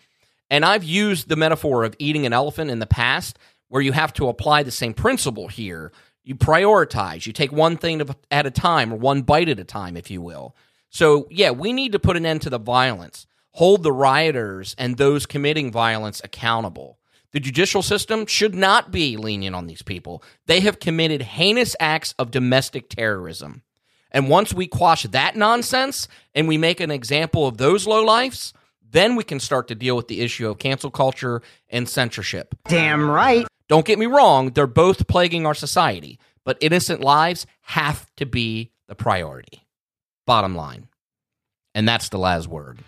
And 0.54 0.64
I've 0.64 0.84
used 0.84 1.28
the 1.28 1.34
metaphor 1.34 1.82
of 1.82 1.96
eating 1.98 2.26
an 2.26 2.32
elephant 2.32 2.70
in 2.70 2.78
the 2.78 2.86
past 2.86 3.40
where 3.66 3.82
you 3.82 3.90
have 3.90 4.12
to 4.12 4.28
apply 4.28 4.62
the 4.62 4.70
same 4.70 4.94
principle 4.94 5.48
here 5.48 5.90
you 6.22 6.36
prioritize. 6.36 7.26
You 7.26 7.32
take 7.32 7.50
one 7.50 7.76
thing 7.76 8.00
at 8.30 8.46
a 8.46 8.52
time 8.52 8.92
or 8.92 8.96
one 8.96 9.22
bite 9.22 9.48
at 9.48 9.58
a 9.58 9.64
time, 9.64 9.96
if 9.96 10.12
you 10.12 10.22
will. 10.22 10.54
So, 10.90 11.26
yeah, 11.28 11.50
we 11.50 11.72
need 11.72 11.90
to 11.90 11.98
put 11.98 12.16
an 12.16 12.24
end 12.24 12.42
to 12.42 12.50
the 12.50 12.60
violence, 12.60 13.26
hold 13.50 13.82
the 13.82 13.90
rioters 13.90 14.76
and 14.78 14.96
those 14.96 15.26
committing 15.26 15.72
violence 15.72 16.20
accountable. 16.22 17.00
The 17.32 17.40
judicial 17.40 17.82
system 17.82 18.24
should 18.24 18.54
not 18.54 18.92
be 18.92 19.16
lenient 19.16 19.56
on 19.56 19.66
these 19.66 19.82
people. 19.82 20.22
They 20.46 20.60
have 20.60 20.78
committed 20.78 21.22
heinous 21.22 21.74
acts 21.80 22.14
of 22.16 22.30
domestic 22.30 22.88
terrorism. 22.88 23.64
And 24.12 24.28
once 24.28 24.54
we 24.54 24.68
quash 24.68 25.02
that 25.02 25.34
nonsense 25.34 26.06
and 26.32 26.46
we 26.46 26.58
make 26.58 26.78
an 26.78 26.92
example 26.92 27.44
of 27.48 27.56
those 27.56 27.88
lowlifes, 27.88 28.52
then 28.94 29.16
we 29.16 29.24
can 29.24 29.40
start 29.40 29.68
to 29.68 29.74
deal 29.74 29.96
with 29.96 30.08
the 30.08 30.20
issue 30.20 30.48
of 30.48 30.58
cancel 30.58 30.90
culture 30.90 31.42
and 31.68 31.88
censorship. 31.88 32.54
Damn 32.68 33.10
right. 33.10 33.44
Don't 33.68 33.84
get 33.84 33.98
me 33.98 34.06
wrong, 34.06 34.50
they're 34.50 34.66
both 34.66 35.08
plaguing 35.08 35.46
our 35.46 35.54
society, 35.54 36.18
but 36.44 36.56
innocent 36.60 37.00
lives 37.00 37.44
have 37.62 38.06
to 38.16 38.24
be 38.24 38.70
the 38.86 38.94
priority. 38.94 39.66
Bottom 40.26 40.54
line. 40.54 40.86
And 41.74 41.88
that's 41.88 42.08
the 42.10 42.18
last 42.18 42.46
word. 42.46 42.78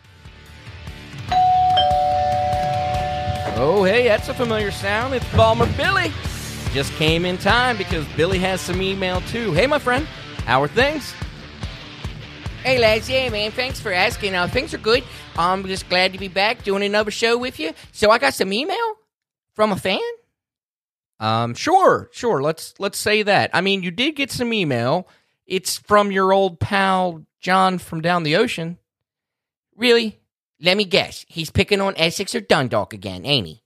Oh, 3.59 3.85
hey, 3.85 4.07
that's 4.07 4.29
a 4.29 4.35
familiar 4.35 4.71
sound. 4.71 5.15
It's 5.15 5.25
Bawlmer 5.27 5.75
Billy. 5.77 6.13
Just 6.73 6.93
came 6.93 7.25
in 7.25 7.37
time 7.39 7.77
because 7.79 8.07
Billy 8.17 8.39
has 8.39 8.61
some 8.61 8.81
email 8.81 9.23
too. 9.23 9.53
Hey, 9.55 9.67
my 9.67 9.79
friend, 9.79 10.07
how 10.45 10.63
are 10.63 10.69
things? 10.69 11.15
Hey, 12.67 12.81
Laz. 12.81 13.09
Yeah, 13.09 13.29
man. 13.29 13.53
Thanks 13.53 13.79
for 13.79 13.93
asking. 13.93 14.35
Uh, 14.35 14.49
things 14.49 14.75
are 14.75 14.79
good. 14.79 15.05
I'm 15.39 15.65
just 15.67 15.89
glad 15.89 16.13
to 16.15 16.19
be 16.19 16.27
back 16.27 16.65
doing 16.65 16.83
another 16.83 17.13
show 17.13 17.39
with 17.39 17.61
you. 17.61 17.73
So 17.93 18.11
I 18.11 18.19
got 18.19 18.35
some 18.35 18.53
email 18.53 18.97
from 19.55 19.71
a 19.71 19.77
fan. 19.77 20.01
Um, 21.21 21.55
sure, 21.55 22.11
sure. 22.11 22.43
Let's 22.43 22.75
let's 22.81 22.99
say 22.99 23.23
that. 23.23 23.51
I 23.55 23.61
mean, 23.61 23.85
you 23.85 23.93
did 23.93 24.17
get 24.17 24.33
some 24.33 24.53
email. 24.53 25.07
It's 25.47 25.79
from 25.79 26.11
your 26.11 26.33
old 26.33 26.59
pal 26.59 27.25
Jon 27.39 27.79
from 27.79 28.01
down 28.01 28.25
the 28.25 28.35
ocean. 28.35 28.79
Really? 29.77 30.19
Let 30.61 30.77
me 30.77 30.87
guess. 30.87 31.25
He's 31.29 31.51
picking 31.51 31.81
on 31.81 31.95
Essex 31.97 32.35
or 32.35 32.41
Dundalk 32.41 32.93
again, 32.93 33.25
ain't 33.25 33.47
he? 33.47 33.63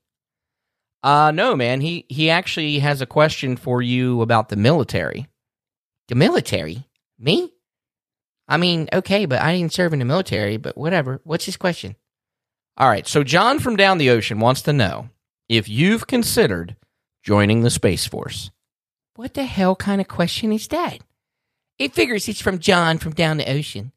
Uh 1.01 1.31
no, 1.31 1.55
man. 1.55 1.81
He 1.81 2.05
he 2.07 2.29
actually 2.29 2.77
has 2.77 3.01
a 3.01 3.07
question 3.07 3.57
for 3.57 3.81
you 3.81 4.21
about 4.21 4.49
the 4.49 4.57
military. 4.57 5.25
The 6.07 6.13
military? 6.13 6.85
Me? 7.17 7.51
I 8.51 8.57
mean, 8.57 8.89
okay, 8.91 9.25
but 9.25 9.41
I 9.41 9.55
didn't 9.55 9.71
serve 9.71 9.93
in 9.93 9.99
the 9.99 10.05
military, 10.05 10.57
but 10.57 10.77
whatever. 10.77 11.21
What's 11.23 11.45
his 11.45 11.55
question? 11.55 11.95
All 12.75 12.89
right, 12.89 13.07
so 13.07 13.23
Jon 13.23 13.59
from 13.59 13.77
down 13.77 13.97
the 13.97 14.09
ocean 14.09 14.41
wants 14.41 14.61
to 14.63 14.73
know 14.73 15.09
if 15.47 15.69
you've 15.69 16.05
considered 16.05 16.75
joining 17.23 17.61
the 17.61 17.69
Space 17.69 18.05
Force. 18.05 18.51
What 19.15 19.35
the 19.35 19.45
hell 19.45 19.77
kind 19.77 20.01
of 20.01 20.09
question 20.09 20.51
is 20.51 20.67
that? 20.67 20.97
It 21.79 21.93
figures 21.93 22.27
it's 22.27 22.41
from 22.41 22.59
Jon 22.59 22.97
from 22.97 23.13
down 23.13 23.37
the 23.37 23.49
ocean. 23.49 23.93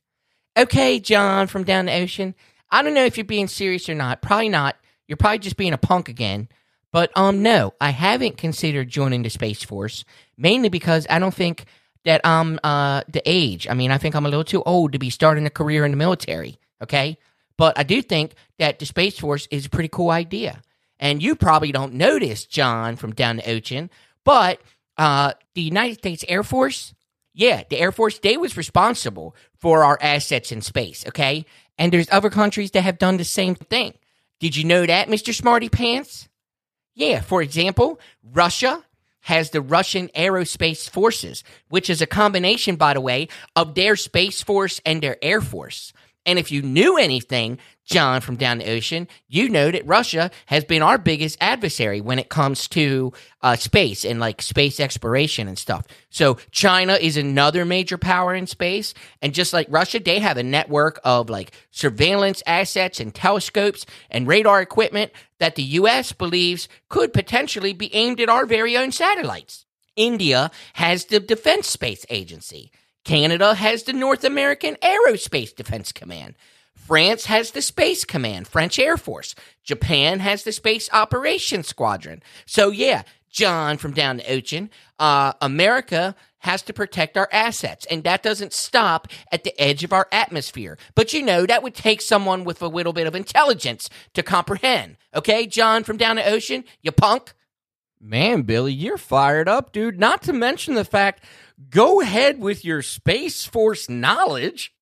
Okay, 0.57 1.01
Jon 1.01 1.49
from 1.49 1.65
down 1.65 1.87
the 1.87 1.95
ocean. 1.97 2.37
I 2.71 2.83
don't 2.83 2.95
know 2.95 3.05
if 3.05 3.17
you're 3.17 3.25
being 3.25 3.49
serious 3.49 3.89
or 3.89 3.95
not. 3.97 4.23
Probably 4.23 4.49
not. 4.49 4.77
You're 5.09 5.17
probably 5.17 5.41
just 5.41 5.57
being 5.57 5.73
a 5.73 5.79
punk 5.79 6.09
again. 6.09 6.49
But 6.93 7.11
um 7.17 7.43
no, 7.43 7.75
I 7.81 7.91
haven't 7.91 8.39
considered 8.39 8.89
joining 8.89 9.23
the 9.23 9.31
Space 9.31 9.65
Force, 9.65 10.05
mainly 10.39 10.69
because 10.69 11.09
I 11.11 11.19
don't 11.19 11.35
think 11.35 11.65
that 12.05 12.21
I'm 12.25 12.59
uh 12.63 13.03
the 13.09 13.23
age. 13.25 13.67
I 13.69 13.75
mean, 13.75 13.91
I 13.91 13.99
think 13.99 14.15
I'm 14.15 14.27
a 14.27 14.29
little 14.29 14.45
too 14.45 14.63
old 14.63 14.93
to 14.93 14.99
be 14.99 15.11
starting 15.11 15.47
a 15.47 15.51
career 15.51 15.85
in 15.85 15.91
the 15.91 15.97
military, 15.97 16.59
okay? 16.83 17.19
But 17.57 17.79
I 17.79 17.83
do 17.83 18.03
think 18.03 18.35
that 18.59 18.79
the 18.79 18.87
Space 18.87 19.19
Force 19.19 19.47
is 19.51 19.67
a 19.67 19.71
pretty 19.71 19.89
cool 19.89 20.11
idea. 20.11 20.61
And 20.99 21.23
you 21.23 21.35
probably 21.35 21.73
don't 21.73 21.95
this, 22.19 22.47
Jon, 22.47 22.97
from 22.97 23.13
down 23.13 23.37
the 23.37 23.51
ocean, 23.51 23.91
but 24.25 24.61
uh 24.97 25.33
the 25.55 25.63
United 25.63 25.99
States 25.99 26.25
Air 26.29 26.43
Force, 26.43 26.95
yeah, 27.33 27.63
the 27.69 27.79
Air 27.79 27.93
Force, 27.93 28.19
they 28.19 28.37
was 28.37 28.57
responsible 28.57 29.35
for 29.59 29.85
our 29.85 29.99
assets 30.01 30.53
in 30.53 30.61
space, 30.61 31.05
okay? 31.09 31.45
And 31.79 31.93
there's 31.93 32.09
other 32.13 32.31
countries 32.31 32.71
that 32.73 32.83
have 32.83 32.99
done 32.99 33.17
the 33.17 33.25
same 33.25 33.55
thing. 33.55 33.95
Did 34.41 34.57
you 34.57 34.65
know 34.65 34.87
that, 34.87 35.09
Mr. 35.09 35.35
Smarty 35.35 35.69
Pants? 35.69 36.29
Yeah, 36.95 37.21
for 37.21 37.43
example, 37.43 37.99
Russia 38.23 38.85
has 39.25 39.51
the 39.51 39.61
Russian 39.61 40.09
Aerospace 40.17 40.89
Forces, 40.89 41.45
which 41.69 41.91
is 41.91 42.01
a 42.01 42.07
combination, 42.07 42.77
by 42.77 42.95
the 42.95 43.01
way, 43.01 43.29
of 43.57 43.75
their 43.75 43.97
Space 43.97 44.43
Force 44.43 44.81
and 44.87 45.03
their 45.03 45.17
Air 45.23 45.41
Force. 45.41 45.93
And 46.27 46.39
if 46.39 46.51
you 46.51 46.63
knew 46.63 46.97
anything, 46.97 47.59
Jon 47.85 48.23
from 48.23 48.37
down 48.37 48.59
the 48.59 48.71
ocean, 48.71 49.09
you 49.29 49.49
know 49.51 49.71
that 49.71 49.87
Russia 49.87 50.31
has 50.47 50.65
been 50.65 50.81
our 50.81 50.97
biggest 50.97 51.37
adversary 51.41 52.01
when 52.01 52.19
it 52.19 52.31
comes 52.31 52.67
to 52.69 53.13
uh, 53.43 53.57
space 53.57 54.05
and 54.05 54.19
like 54.19 54.41
space 54.41 54.81
exploration 54.81 55.49
and 55.49 55.59
stuff. 55.59 55.87
So 56.09 56.39
China 56.51 56.95
is 56.95 57.19
another 57.19 57.67
major 57.67 57.99
power 57.99 58.35
in 58.35 58.47
space. 58.47 58.95
And 59.21 59.35
just 59.35 59.53
like 59.53 59.67
Russia, 59.69 60.01
they 60.01 60.19
have 60.19 60.39
a 60.39 60.43
network 60.43 60.99
of 61.05 61.29
like 61.29 61.53
surveillance 61.71 62.43
assets 62.47 63.01
and 63.01 63.15
telescopes 63.15 63.85
and 64.11 64.27
radar 64.27 64.63
equipment 64.63 65.13
that 65.39 65.57
the 65.57 65.63
U.S. 65.63 66.13
believes 66.13 66.69
could 66.89 67.13
potentially 67.13 67.75
be 67.75 67.95
aimed 67.95 68.21
at 68.21 68.31
our 68.31 68.47
very 68.47 68.79
own 68.79 68.93
satellites. 68.93 69.67
India 69.95 70.51
has 70.73 71.05
the 71.05 71.21
Defense 71.21 71.69
Space 71.69 72.07
Agency. 72.09 72.73
Canada 73.05 73.55
has 73.55 73.85
the 73.85 73.93
North 73.93 74.25
American 74.25 74.77
Aerospace 74.77 75.55
Defense 75.55 75.93
Command. 75.93 76.35
France 76.75 77.27
has 77.27 77.53
the 77.53 77.63
Space 77.63 78.05
Command, 78.05 78.47
French 78.49 78.79
Air 78.79 78.97
Force. 78.97 79.35
Japan 79.63 80.21
has 80.21 80.45
the 80.45 80.53
Space 80.53 80.89
Operations 80.93 81.69
Squadron. 81.69 82.23
So, 82.47 82.71
yeah, 82.71 83.03
Jon 83.31 83.79
from 83.79 83.93
down 83.93 84.19
the 84.19 84.31
ocean, 84.31 84.71
uh, 84.99 85.33
America 85.41 86.15
has 86.39 86.63
to 86.63 86.75
protect 86.75 87.17
our 87.17 87.29
assets, 87.33 87.87
and 87.91 88.05
that 88.05 88.23
doesn't 88.23 88.53
stop 88.53 89.09
at 89.33 89.45
the 89.45 89.59
edge 89.61 89.83
of 89.83 89.95
our 89.95 90.07
atmosphere. 90.13 90.77
But 90.95 91.15
you 91.15 91.23
know, 91.23 91.47
that 91.47 91.63
would 91.63 91.75
take 91.75 92.03
someone 92.03 92.45
with 92.45 92.61
a 92.61 92.69
little 92.69 92.93
bit 92.93 93.07
of 93.07 93.15
intelligence 93.15 93.89
to 94.13 94.23
comprehend. 94.23 94.99
Okay, 95.15 95.47
Jon 95.47 95.85
from 95.85 95.97
down 95.97 96.17
the 96.17 96.31
ocean, 96.31 96.65
you 96.83 96.93
punk? 96.93 97.33
Man, 98.07 98.43
Billy, 98.43 98.75
you're 98.75 98.99
fired 98.99 99.49
up, 99.49 99.73
dude. 99.73 99.99
Not 99.99 100.21
to 100.25 100.35
mention 100.35 100.75
the 100.75 100.85
fact, 100.85 101.25
go 101.71 102.03
ahead 102.03 102.39
with 102.39 102.63
your 102.63 102.83
Space 102.83 103.47
Force 103.47 103.89
knowledge. 103.89 104.75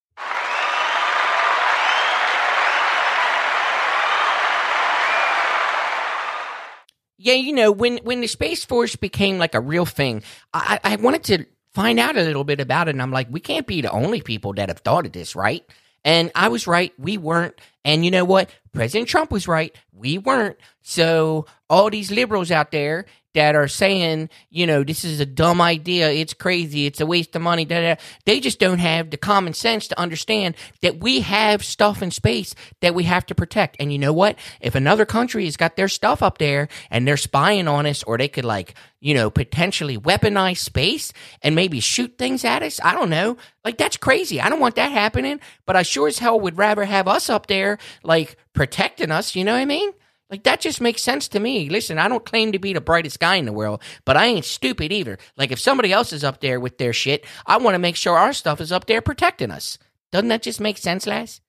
Yeah, 7.17 7.35
you 7.35 7.53
know, 7.53 7.71
when 7.71 7.99
when 7.99 8.19
the 8.19 8.27
Space 8.27 8.65
Force 8.65 8.97
became 8.97 9.37
like 9.37 9.55
a 9.55 9.61
real 9.61 9.85
thing, 9.85 10.21
I, 10.53 10.81
I 10.83 10.95
wanted 10.97 11.23
to 11.25 11.45
find 11.73 12.01
out 12.01 12.17
a 12.17 12.23
little 12.23 12.43
bit 12.43 12.59
about 12.59 12.89
it. 12.89 12.91
And 12.91 13.01
I'm 13.01 13.11
like, 13.11 13.27
we 13.31 13.39
can't 13.39 13.65
be 13.65 13.79
the 13.79 13.91
only 13.91 14.19
people 14.19 14.51
that 14.55 14.67
have 14.67 14.79
thought 14.79 15.05
of 15.05 15.13
this, 15.13 15.33
right? 15.33 15.63
And 16.03 16.29
I 16.35 16.49
was 16.49 16.67
right. 16.67 16.91
We 16.99 17.17
weren't. 17.17 17.55
And 17.85 18.05
you 18.05 18.11
know 18.11 18.25
what? 18.25 18.49
President 18.73 19.09
Trump 19.09 19.31
was 19.31 19.47
right. 19.47 19.75
We 19.91 20.17
weren't. 20.17 20.57
So 20.81 21.45
all 21.69 21.89
these 21.89 22.11
liberals 22.11 22.51
out 22.51 22.71
there 22.71 23.05
that 23.33 23.55
are 23.55 23.67
saying, 23.67 24.29
you 24.49 24.67
know, 24.67 24.83
this 24.83 25.03
is 25.03 25.19
a 25.19 25.25
dumb 25.25 25.59
idea, 25.59 26.11
it's 26.11 26.33
crazy, 26.33 26.85
it's 26.85 27.01
a 27.01 27.05
waste 27.05 27.35
of 27.35 27.41
money, 27.41 27.65
da, 27.65 27.81
da, 27.81 28.01
they 28.25 28.39
just 28.39 28.59
don't 28.59 28.77
have 28.77 29.09
the 29.09 29.17
common 29.17 29.53
sense 29.53 29.87
to 29.87 29.99
understand 29.99 30.55
that 30.81 30.99
we 30.99 31.21
have 31.21 31.63
stuff 31.65 32.03
in 32.03 32.11
space 32.11 32.53
that 32.81 32.93
we 32.93 33.03
have 33.05 33.25
to 33.25 33.35
protect. 33.35 33.75
And 33.79 33.91
you 33.91 33.97
know 33.97 34.13
what? 34.13 34.37
If 34.61 34.75
another 34.75 35.05
country 35.05 35.45
has 35.45 35.57
got 35.57 35.75
their 35.75 35.87
stuff 35.87 36.21
up 36.21 36.37
there 36.37 36.67
and 36.91 37.07
they're 37.07 37.17
spying 37.17 37.67
on 37.67 37.87
us, 37.87 38.03
or 38.03 38.17
they 38.17 38.27
could 38.27 38.45
like, 38.45 38.75
you 38.99 39.15
know, 39.15 39.31
potentially 39.31 39.97
weaponize 39.97 40.57
space 40.57 41.11
and 41.41 41.55
maybe 41.55 41.79
shoot 41.79 42.17
things 42.17 42.45
at 42.45 42.61
us, 42.61 42.79
I 42.83 42.93
don't 42.93 43.09
know. 43.09 43.37
Like 43.65 43.77
that's 43.77 43.97
crazy. 43.97 44.39
I 44.39 44.49
don't 44.49 44.59
want 44.59 44.75
that 44.75 44.91
happening, 44.91 45.39
but 45.65 45.75
I 45.75 45.81
sure 45.81 46.07
as 46.07 46.19
hell 46.19 46.39
would 46.39 46.57
rather 46.57 46.85
have 46.85 47.07
us 47.07 47.29
up 47.29 47.47
there, 47.47 47.72
like 48.03 48.37
protecting 48.53 49.11
us. 49.11 49.35
You 49.35 49.43
know 49.43 49.53
what 49.53 49.59
I 49.59 49.65
mean? 49.65 49.91
Like 50.29 50.43
that 50.43 50.61
just 50.61 50.81
makes 50.81 51.03
sense 51.03 51.27
to 51.29 51.39
me. 51.39 51.69
Listen, 51.69 51.99
I 51.99 52.07
don't 52.07 52.25
claim 52.25 52.53
to 52.53 52.59
be 52.59 52.73
the 52.73 52.81
brightest 52.81 53.19
guy 53.19 53.35
in 53.35 53.45
the 53.45 53.53
world, 53.53 53.83
but 54.03 54.17
I 54.17 54.25
ain't 54.25 54.45
stupid 54.45 54.91
either. 54.91 55.19
Like 55.37 55.51
if 55.51 55.59
somebody 55.59 55.93
else 55.93 56.11
is 56.11 56.23
up 56.23 56.41
there 56.41 56.59
with 56.59 56.77
their 56.77 56.93
shit, 56.93 57.25
I 57.45 57.57
want 57.57 57.75
to 57.75 57.79
make 57.79 57.95
sure 57.95 58.17
our 58.17 58.33
stuff 58.33 58.59
is 58.59 58.71
up 58.71 58.87
there 58.87 59.01
protecting 59.01 59.51
us. 59.51 59.77
Doesn't 60.11 60.29
that 60.29 60.41
just 60.41 60.59
make 60.59 60.77
sense, 60.77 61.05
Laz? 61.05 61.41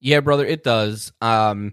Yeah, 0.00 0.20
brother, 0.20 0.46
it 0.46 0.62
does. 0.62 1.12
Um, 1.20 1.72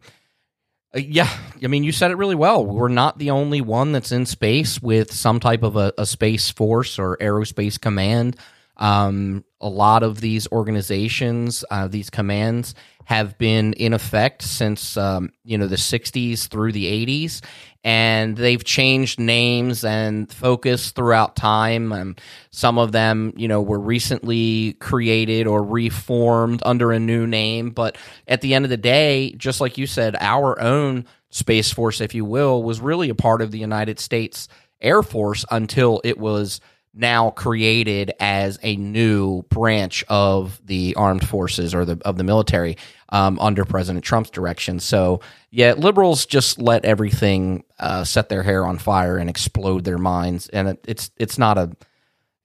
uh, 0.95 0.99
yeah, 0.99 1.29
I 1.61 1.67
mean, 1.67 1.83
you 1.83 1.91
said 1.91 2.11
it 2.11 2.17
really 2.17 2.35
well. 2.35 2.65
We're 2.65 2.87
not 2.87 3.19
the 3.19 3.31
only 3.31 3.61
one 3.61 3.91
that's 3.91 4.11
in 4.11 4.25
space 4.25 4.81
with 4.81 5.13
some 5.13 5.39
type 5.39 5.61
of 5.63 5.75
a, 5.75 5.93
a 5.97 6.05
space 6.05 6.49
force 6.49 6.97
or 6.97 7.17
aerospace 7.17 7.79
command. 7.79 8.37
Um, 8.77 9.45
a 9.61 9.69
lot 9.69 10.03
of 10.03 10.21
these 10.21 10.47
organizations, 10.51 11.63
uh, 11.71 11.87
these 11.87 12.09
commands, 12.09 12.75
have 13.05 13.37
been 13.37 13.73
in 13.73 13.93
effect 13.93 14.41
since 14.41 14.97
um, 14.97 15.31
you 15.43 15.57
know 15.57 15.67
the 15.67 15.75
60s 15.75 16.47
through 16.47 16.71
the 16.71 17.05
80s 17.05 17.41
and 17.83 18.35
they've 18.35 18.63
changed 18.63 19.19
names 19.19 19.85
and 19.85 20.31
focus 20.31 20.91
throughout 20.91 21.35
time 21.35 21.93
um, 21.93 22.15
some 22.49 22.77
of 22.77 22.91
them 22.91 23.31
you 23.37 23.47
know 23.47 23.61
were 23.61 23.79
recently 23.79 24.73
created 24.73 25.47
or 25.47 25.63
reformed 25.63 26.61
under 26.65 26.91
a 26.91 26.99
new 26.99 27.27
name 27.27 27.69
but 27.69 27.97
at 28.27 28.41
the 28.41 28.55
end 28.55 28.65
of 28.65 28.69
the 28.69 28.77
day 28.77 29.31
just 29.33 29.61
like 29.61 29.77
you 29.77 29.85
said 29.85 30.15
our 30.19 30.59
own 30.59 31.05
space 31.29 31.71
force 31.71 32.01
if 32.01 32.15
you 32.15 32.25
will 32.25 32.63
was 32.63 32.81
really 32.81 33.09
a 33.09 33.15
part 33.15 33.41
of 33.41 33.51
the 33.51 33.59
united 33.59 33.99
states 33.99 34.47
air 34.81 35.03
force 35.03 35.45
until 35.51 36.01
it 36.03 36.17
was 36.17 36.59
now 36.95 37.29
created 37.29 38.13
as 38.19 38.57
a 38.63 38.75
new 38.77 39.43
branch 39.43 40.03
of 40.07 40.59
the 40.65 40.95
armed 40.95 41.27
forces 41.27 41.75
or 41.75 41.85
the 41.85 42.01
of 42.05 42.17
the 42.17 42.23
military 42.23 42.77
um, 43.09 43.37
under 43.39 43.65
President 43.65 44.03
Trump's 44.03 44.29
direction. 44.29 44.79
So 44.79 45.21
yeah, 45.51 45.73
liberals 45.73 46.25
just 46.25 46.59
let 46.59 46.85
everything 46.85 47.63
uh, 47.79 48.03
set 48.03 48.29
their 48.29 48.43
hair 48.43 48.65
on 48.65 48.77
fire 48.77 49.17
and 49.17 49.29
explode 49.29 49.83
their 49.83 49.97
minds, 49.97 50.49
and 50.49 50.69
it, 50.69 50.85
it's 50.87 51.11
it's 51.17 51.37
not 51.37 51.57
a 51.57 51.71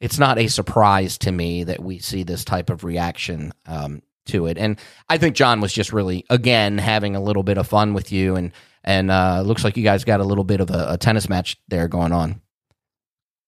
it's 0.00 0.18
not 0.18 0.38
a 0.38 0.48
surprise 0.48 1.18
to 1.18 1.32
me 1.32 1.64
that 1.64 1.80
we 1.80 1.98
see 1.98 2.22
this 2.22 2.44
type 2.44 2.70
of 2.70 2.84
reaction 2.84 3.52
um, 3.66 4.02
to 4.26 4.46
it. 4.46 4.58
And 4.58 4.78
I 5.08 5.18
think 5.18 5.36
Jon 5.36 5.60
was 5.60 5.72
just 5.72 5.92
really 5.92 6.24
again 6.30 6.78
having 6.78 7.16
a 7.16 7.22
little 7.22 7.42
bit 7.42 7.58
of 7.58 7.68
fun 7.68 7.94
with 7.94 8.10
you, 8.10 8.36
and 8.36 8.52
and 8.82 9.10
uh, 9.10 9.42
looks 9.42 9.64
like 9.64 9.76
you 9.76 9.84
guys 9.84 10.04
got 10.04 10.20
a 10.20 10.24
little 10.24 10.44
bit 10.44 10.60
of 10.60 10.70
a, 10.70 10.86
a 10.90 10.98
tennis 10.98 11.28
match 11.28 11.58
there 11.68 11.88
going 11.88 12.12
on. 12.12 12.40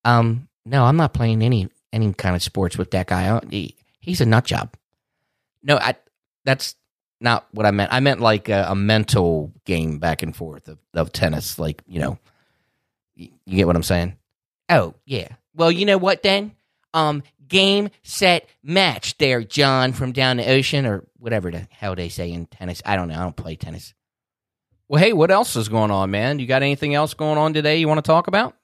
Um, 0.05 0.49
no, 0.65 0.85
I'm 0.85 0.97
not 0.97 1.13
playing 1.13 1.43
any 1.43 1.69
any 1.93 2.13
kind 2.13 2.35
of 2.35 2.43
sports 2.43 2.79
with 2.79 2.91
that 2.93 3.07
guy. 3.07 3.41
He, 3.51 3.77
he's 4.01 4.21
a 4.21 4.27
nut 4.27 4.45
job. 4.45 4.75
No, 5.63 5.77
I 5.77 5.97
that's 6.45 6.75
not 7.21 7.47
what 7.53 7.67
I 7.67 7.71
meant. 7.71 7.93
I 7.93 8.01
meant 8.01 8.21
like 8.21 8.49
a, 8.49 8.67
a 8.69 8.75
mental 8.75 9.53
game 9.65 9.99
back 9.99 10.23
and 10.23 10.35
forth 10.35 10.69
of, 10.69 10.79
of 10.95 11.13
tennis. 11.13 11.59
Like 11.59 11.83
you 11.87 12.01
know, 12.01 12.19
you, 13.15 13.29
you 13.45 13.57
get 13.57 13.67
what 13.67 13.77
I'm 13.77 13.83
saying? 13.83 14.17
Oh, 14.69 14.95
yeah. 15.05 15.29
Well, 15.55 15.71
you 15.71 15.85
know 15.85 15.99
what 15.99 16.23
then? 16.23 16.53
Um, 16.95 17.23
game, 17.47 17.91
set, 18.03 18.49
match 18.63 19.19
there, 19.19 19.43
Jon 19.43 19.93
from 19.93 20.13
down 20.13 20.39
the 20.39 20.51
ocean, 20.51 20.87
or 20.87 21.05
whatever 21.19 21.51
the 21.51 21.67
hell 21.71 21.95
they 21.95 22.09
say 22.09 22.33
in 22.33 22.47
tennis. 22.47 22.83
I 22.85 22.97
don't 22.97 23.09
know. 23.09 23.19
I 23.19 23.23
don't 23.23 23.37
play 23.37 23.57
tennis. 23.57 23.95
Well, 24.89 25.03
hey, 25.03 25.13
what 25.13 25.31
else 25.31 25.57
is 25.57 25.69
going 25.69 25.91
on, 25.91 26.11
man? 26.11 26.39
You 26.39 26.47
got 26.47 26.63
anything 26.63 26.95
else 26.95 27.15
going 27.15 27.39
on 27.39 27.53
today 27.53 27.79
you 27.79 27.89
want 27.89 27.99
to 27.99 28.03
talk 28.09 28.27
about? 28.27 28.55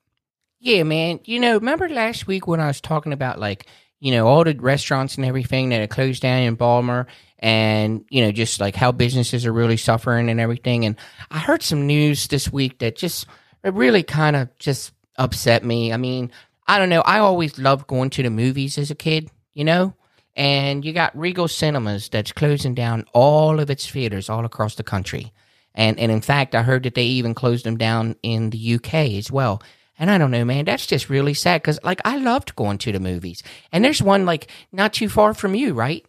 Yeah, 0.61 0.83
man. 0.83 1.21
You 1.25 1.38
know, 1.41 1.55
remember 1.55 1.88
last 1.88 2.27
week 2.27 2.47
when 2.47 2.61
I 2.61 2.67
was 2.67 2.81
talking 2.81 3.12
about 3.12 3.38
like, 3.38 3.67
you 4.00 4.12
know, 4.12 4.27
all 4.27 4.45
the 4.45 4.55
restaurants 4.55 5.17
and 5.17 5.25
everything 5.25 5.69
that 5.71 5.81
are 5.81 5.87
closed 5.87 6.23
down 6.23 6.43
in 6.43 6.55
Baltimore 6.55 7.07
and, 7.38 8.05
you 8.11 8.23
know, 8.23 8.33
just 8.33 8.61
like 8.61 8.75
how 8.75 8.93
businesses 8.93 9.47
are 9.47 9.53
really 9.53 9.77
suffering 9.77 10.29
and 10.29 10.41
everything. 10.41 10.85
And 10.85 10.97
I 11.31 11.38
heard 11.38 11.62
some 11.62 11.87
news 11.87 12.27
this 12.29 12.53
week 12.53 12.79
that 12.79 12.97
just 12.97 13.27
it 13.65 13.75
really 13.75 14.03
kind 14.03 14.37
of 14.37 14.57
just 14.59 14.93
upset 15.17 15.65
me. 15.65 15.93
I 15.93 15.97
mean, 15.97 16.31
I 16.67 16.79
don't 16.79 16.91
know. 16.91 17.00
I 17.03 17.19
always 17.19 17.59
loved 17.59 17.87
going 17.87 18.11
to 18.11 18.23
the 18.23 18.31
movies 18.31 18.79
as 18.79 18.91
a 18.91 18.95
kid, 18.95 19.31
you 19.55 19.65
know? 19.65 19.95
And 20.37 20.85
you 20.85 20.93
got 20.93 21.19
Regal 21.19 21.49
Cinemas 21.49 22.09
that's 22.09 22.31
closing 22.31 22.75
down 22.75 23.05
all 23.12 23.59
of 23.59 23.71
its 23.71 23.88
theaters 23.91 24.29
all 24.29 24.45
across 24.45 24.77
the 24.77 24.85
country. 24.85 25.33
And 25.75 25.99
and 25.99 26.12
in 26.12 26.21
fact, 26.21 26.55
I 26.55 26.62
heard 26.62 26.85
that 26.85 26.95
they 26.95 27.05
even 27.05 27.35
closed 27.35 27.65
them 27.65 27.77
down 27.77 28.17
in 28.23 28.50
the 28.50 28.75
UK 28.75 28.95
as 29.17 29.31
well. 29.33 29.62
And 29.99 30.11
I 30.11 30.19
don't 30.19 30.31
know, 30.31 30.45
man, 30.45 30.64
that's 30.64 30.87
just 30.87 31.11
really 31.11 31.35
sad 31.35 31.61
because, 31.61 31.81
like, 31.83 32.00
I 32.05 32.19
loved 32.19 32.55
going 32.55 32.78
to 32.78 32.93
the 32.93 33.00
movies. 33.00 33.43
And 33.73 33.85
there's 33.85 34.00
one, 34.00 34.25
like, 34.26 34.50
not 34.71 34.93
too 34.93 35.09
far 35.09 35.35
from 35.35 35.55
you, 35.55 35.75
right? 35.75 36.07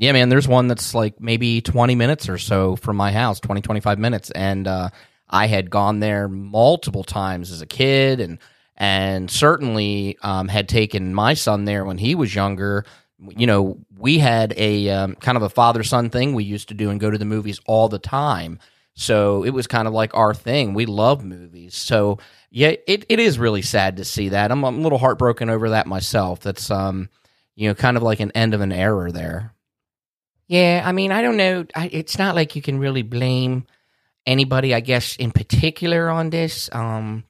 Yeah, 0.00 0.12
man, 0.12 0.28
there's 0.28 0.46
one 0.46 0.68
that's 0.68 0.94
like 0.94 1.20
maybe 1.20 1.60
20 1.60 1.96
minutes 1.96 2.28
or 2.28 2.38
so 2.38 2.76
from 2.76 2.96
my 2.96 3.10
house, 3.10 3.40
20, 3.40 3.62
25 3.62 3.98
minutes. 3.98 4.30
And 4.30 4.68
uh, 4.68 4.90
I 5.28 5.48
had 5.48 5.70
gone 5.70 5.98
there 5.98 6.28
multiple 6.28 7.02
times 7.02 7.50
as 7.50 7.60
a 7.60 7.66
kid 7.66 8.20
and 8.20 8.38
and 8.76 9.28
certainly 9.28 10.16
um, 10.22 10.46
had 10.46 10.68
taken 10.68 11.12
my 11.12 11.34
son 11.34 11.64
there 11.64 11.84
when 11.84 11.98
he 11.98 12.14
was 12.14 12.32
younger. 12.32 12.84
You 13.18 13.48
know, 13.48 13.78
we 13.98 14.18
had 14.20 14.54
a 14.56 14.88
um, 14.90 15.16
kind 15.16 15.36
of 15.36 15.42
a 15.42 15.48
father 15.48 15.82
son 15.82 16.10
thing 16.10 16.32
we 16.32 16.44
used 16.44 16.68
to 16.68 16.74
do 16.74 16.90
and 16.90 17.00
go 17.00 17.10
to 17.10 17.18
the 17.18 17.24
movies 17.24 17.60
all 17.66 17.88
the 17.88 17.98
time. 17.98 18.60
So 18.98 19.44
it 19.44 19.50
was 19.50 19.68
kind 19.68 19.86
of 19.86 19.94
like 19.94 20.12
our 20.14 20.34
thing. 20.34 20.74
We 20.74 20.84
love 20.84 21.24
movies. 21.24 21.76
So 21.76 22.18
yeah, 22.50 22.72
it, 22.88 23.06
it 23.08 23.20
is 23.20 23.38
really 23.38 23.62
sad 23.62 23.98
to 23.98 24.04
see 24.04 24.30
that. 24.30 24.50
I'm, 24.50 24.64
I'm 24.64 24.78
a 24.78 24.80
little 24.80 24.98
heartbroken 24.98 25.48
over 25.48 25.70
that 25.70 25.86
myself. 25.86 26.40
That's 26.40 26.68
um, 26.68 27.08
you 27.54 27.68
know, 27.68 27.76
kind 27.76 27.96
of 27.96 28.02
like 28.02 28.18
an 28.18 28.32
end 28.32 28.54
of 28.54 28.60
an 28.60 28.72
era 28.72 29.12
there. 29.12 29.54
Yeah, 30.48 30.82
I 30.84 30.90
mean, 30.90 31.12
I 31.12 31.22
don't 31.22 31.36
know. 31.36 31.64
I, 31.76 31.88
it's 31.92 32.18
not 32.18 32.34
like 32.34 32.56
you 32.56 32.62
can 32.62 32.80
really 32.80 33.02
blame 33.02 33.66
anybody, 34.26 34.74
I 34.74 34.80
guess, 34.80 35.14
in 35.14 35.30
particular 35.30 36.10
on 36.10 36.30
this. 36.30 36.68
Um, 36.72 37.22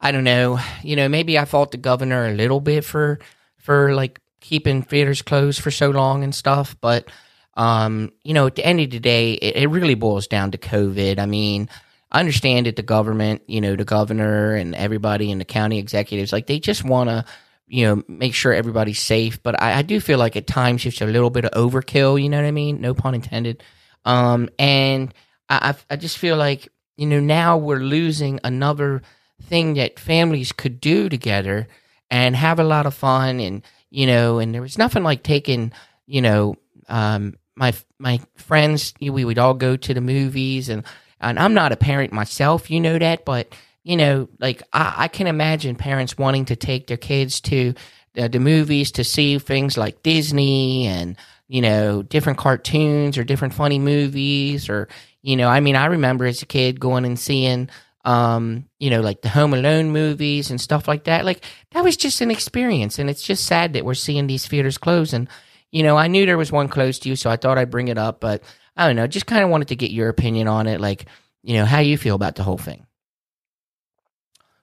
I 0.00 0.12
don't 0.12 0.24
know. 0.24 0.60
You 0.84 0.94
know, 0.94 1.08
maybe 1.08 1.36
I 1.36 1.46
fault 1.46 1.72
the 1.72 1.78
governor 1.78 2.28
a 2.28 2.34
little 2.34 2.60
bit 2.60 2.84
for 2.84 3.18
for 3.56 3.92
like 3.92 4.20
keeping 4.40 4.82
theaters 4.82 5.20
closed 5.20 5.60
for 5.60 5.72
so 5.72 5.90
long 5.90 6.22
and 6.22 6.32
stuff, 6.32 6.76
but 6.80 7.10
um, 7.54 8.12
you 8.22 8.34
know, 8.34 8.46
at 8.46 8.56
the 8.56 8.64
end 8.64 8.80
of 8.80 8.90
the 8.90 9.00
day, 9.00 9.32
it, 9.34 9.56
it 9.56 9.68
really 9.68 9.94
boils 9.94 10.26
down 10.26 10.52
to 10.52 10.58
COVID. 10.58 11.18
I 11.18 11.26
mean, 11.26 11.68
I 12.12 12.20
understand 12.20 12.66
that 12.66 12.76
the 12.76 12.82
government, 12.82 13.42
you 13.46 13.60
know, 13.60 13.76
the 13.76 13.84
governor 13.84 14.54
and 14.54 14.74
everybody 14.74 15.30
and 15.30 15.40
the 15.40 15.44
county 15.44 15.78
executives, 15.78 16.32
like 16.32 16.46
they 16.46 16.58
just 16.58 16.84
want 16.84 17.10
to, 17.10 17.24
you 17.66 17.86
know, 17.86 18.02
make 18.08 18.34
sure 18.34 18.52
everybody's 18.52 19.00
safe. 19.00 19.42
But 19.42 19.60
I, 19.62 19.78
I, 19.78 19.82
do 19.82 20.00
feel 20.00 20.18
like 20.18 20.34
at 20.36 20.46
times 20.46 20.84
it's 20.86 21.00
a 21.00 21.06
little 21.06 21.30
bit 21.30 21.44
of 21.44 21.52
overkill. 21.52 22.20
You 22.20 22.28
know 22.28 22.38
what 22.38 22.46
I 22.46 22.50
mean? 22.50 22.80
No 22.80 22.94
pun 22.94 23.14
intended. 23.14 23.62
Um, 24.04 24.48
and 24.58 25.14
I, 25.48 25.74
I 25.88 25.96
just 25.96 26.18
feel 26.18 26.36
like 26.36 26.68
you 26.96 27.06
know 27.06 27.20
now 27.20 27.56
we're 27.58 27.80
losing 27.80 28.40
another 28.44 29.02
thing 29.42 29.74
that 29.74 29.98
families 29.98 30.52
could 30.52 30.80
do 30.80 31.08
together 31.08 31.66
and 32.10 32.36
have 32.36 32.58
a 32.60 32.64
lot 32.64 32.86
of 32.86 32.94
fun 32.94 33.40
and 33.40 33.62
you 33.90 34.06
know 34.06 34.38
and 34.38 34.54
there 34.54 34.62
was 34.62 34.78
nothing 34.78 35.02
like 35.02 35.22
taking 35.22 35.72
you 36.06 36.22
know 36.22 36.56
um, 36.90 37.34
my 37.56 37.74
my 37.98 38.20
friends 38.36 38.94
we 39.00 39.24
would 39.24 39.38
all 39.38 39.54
go 39.54 39.76
to 39.76 39.94
the 39.94 40.00
movies 40.00 40.68
and 40.68 40.84
and 41.20 41.38
I'm 41.38 41.54
not 41.54 41.72
a 41.72 41.76
parent 41.76 42.12
myself 42.12 42.70
you 42.70 42.80
know 42.80 42.98
that 42.98 43.24
but 43.24 43.54
you 43.82 43.96
know 43.96 44.28
like 44.38 44.62
I, 44.72 44.94
I 44.96 45.08
can 45.08 45.26
imagine 45.26 45.76
parents 45.76 46.18
wanting 46.18 46.46
to 46.46 46.56
take 46.56 46.86
their 46.86 46.96
kids 46.96 47.40
to 47.42 47.74
uh, 48.16 48.28
the 48.28 48.40
movies 48.40 48.92
to 48.92 49.04
see 49.04 49.38
things 49.38 49.76
like 49.76 50.02
Disney 50.02 50.86
and 50.86 51.16
you 51.48 51.60
know 51.60 52.02
different 52.02 52.38
cartoons 52.38 53.18
or 53.18 53.24
different 53.24 53.54
funny 53.54 53.78
movies 53.78 54.68
or 54.68 54.88
you 55.22 55.36
know 55.36 55.48
I 55.48 55.60
mean 55.60 55.76
I 55.76 55.86
remember 55.86 56.24
as 56.24 56.42
a 56.42 56.46
kid 56.46 56.80
going 56.80 57.04
and 57.04 57.18
seeing 57.18 57.68
um, 58.02 58.64
you 58.78 58.88
know, 58.88 59.02
like 59.02 59.20
the 59.20 59.28
Home 59.28 59.52
Alone 59.52 59.90
movies 59.90 60.50
and 60.50 60.58
stuff 60.58 60.88
like 60.88 61.04
that. 61.04 61.24
Like 61.26 61.44
that 61.72 61.84
was 61.84 61.98
just 61.98 62.22
an 62.22 62.30
experience, 62.30 62.98
and 62.98 63.10
it's 63.10 63.22
just 63.22 63.44
sad 63.44 63.74
that 63.74 63.84
we're 63.84 63.92
seeing 63.94 64.26
these 64.26 64.46
theaters 64.46 64.78
close. 64.78 65.12
And 65.12 65.28
you 65.70 65.82
know, 65.82 65.96
I 65.96 66.08
knew 66.08 66.26
there 66.26 66.38
was 66.38 66.52
one 66.52 66.68
close 66.68 66.98
to 67.00 67.08
you, 67.08 67.16
so 67.16 67.30
I 67.30 67.36
thought 67.36 67.58
I'd 67.58 67.70
bring 67.70 67.88
it 67.88 67.98
up. 67.98 68.20
But 68.20 68.42
I 68.76 68.86
don't 68.86 68.96
know, 68.96 69.06
just 69.06 69.26
kind 69.26 69.44
of 69.44 69.50
wanted 69.50 69.68
to 69.68 69.76
get 69.76 69.90
your 69.90 70.08
opinion 70.08 70.48
on 70.48 70.66
it. 70.66 70.80
Like, 70.80 71.06
you 71.42 71.54
know, 71.54 71.64
how 71.64 71.80
you 71.80 71.96
feel 71.96 72.14
about 72.14 72.34
the 72.34 72.42
whole 72.42 72.58
thing. 72.58 72.86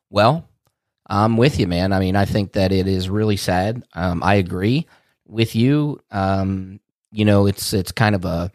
Well, 0.09 0.47
I'm 1.07 1.37
with 1.37 1.59
you, 1.59 1.67
man. 1.67 1.93
I 1.93 1.99
mean, 1.99 2.15
I 2.15 2.25
think 2.25 2.53
that 2.53 2.71
it 2.71 2.87
is 2.87 3.09
really 3.09 3.37
sad. 3.37 3.83
Um, 3.93 4.21
I 4.23 4.35
agree 4.35 4.87
with 5.25 5.55
you. 5.55 5.99
Um, 6.11 6.79
you 7.11 7.25
know, 7.25 7.47
it's 7.47 7.73
it's 7.73 7.91
kind 7.91 8.15
of 8.15 8.25
a 8.25 8.51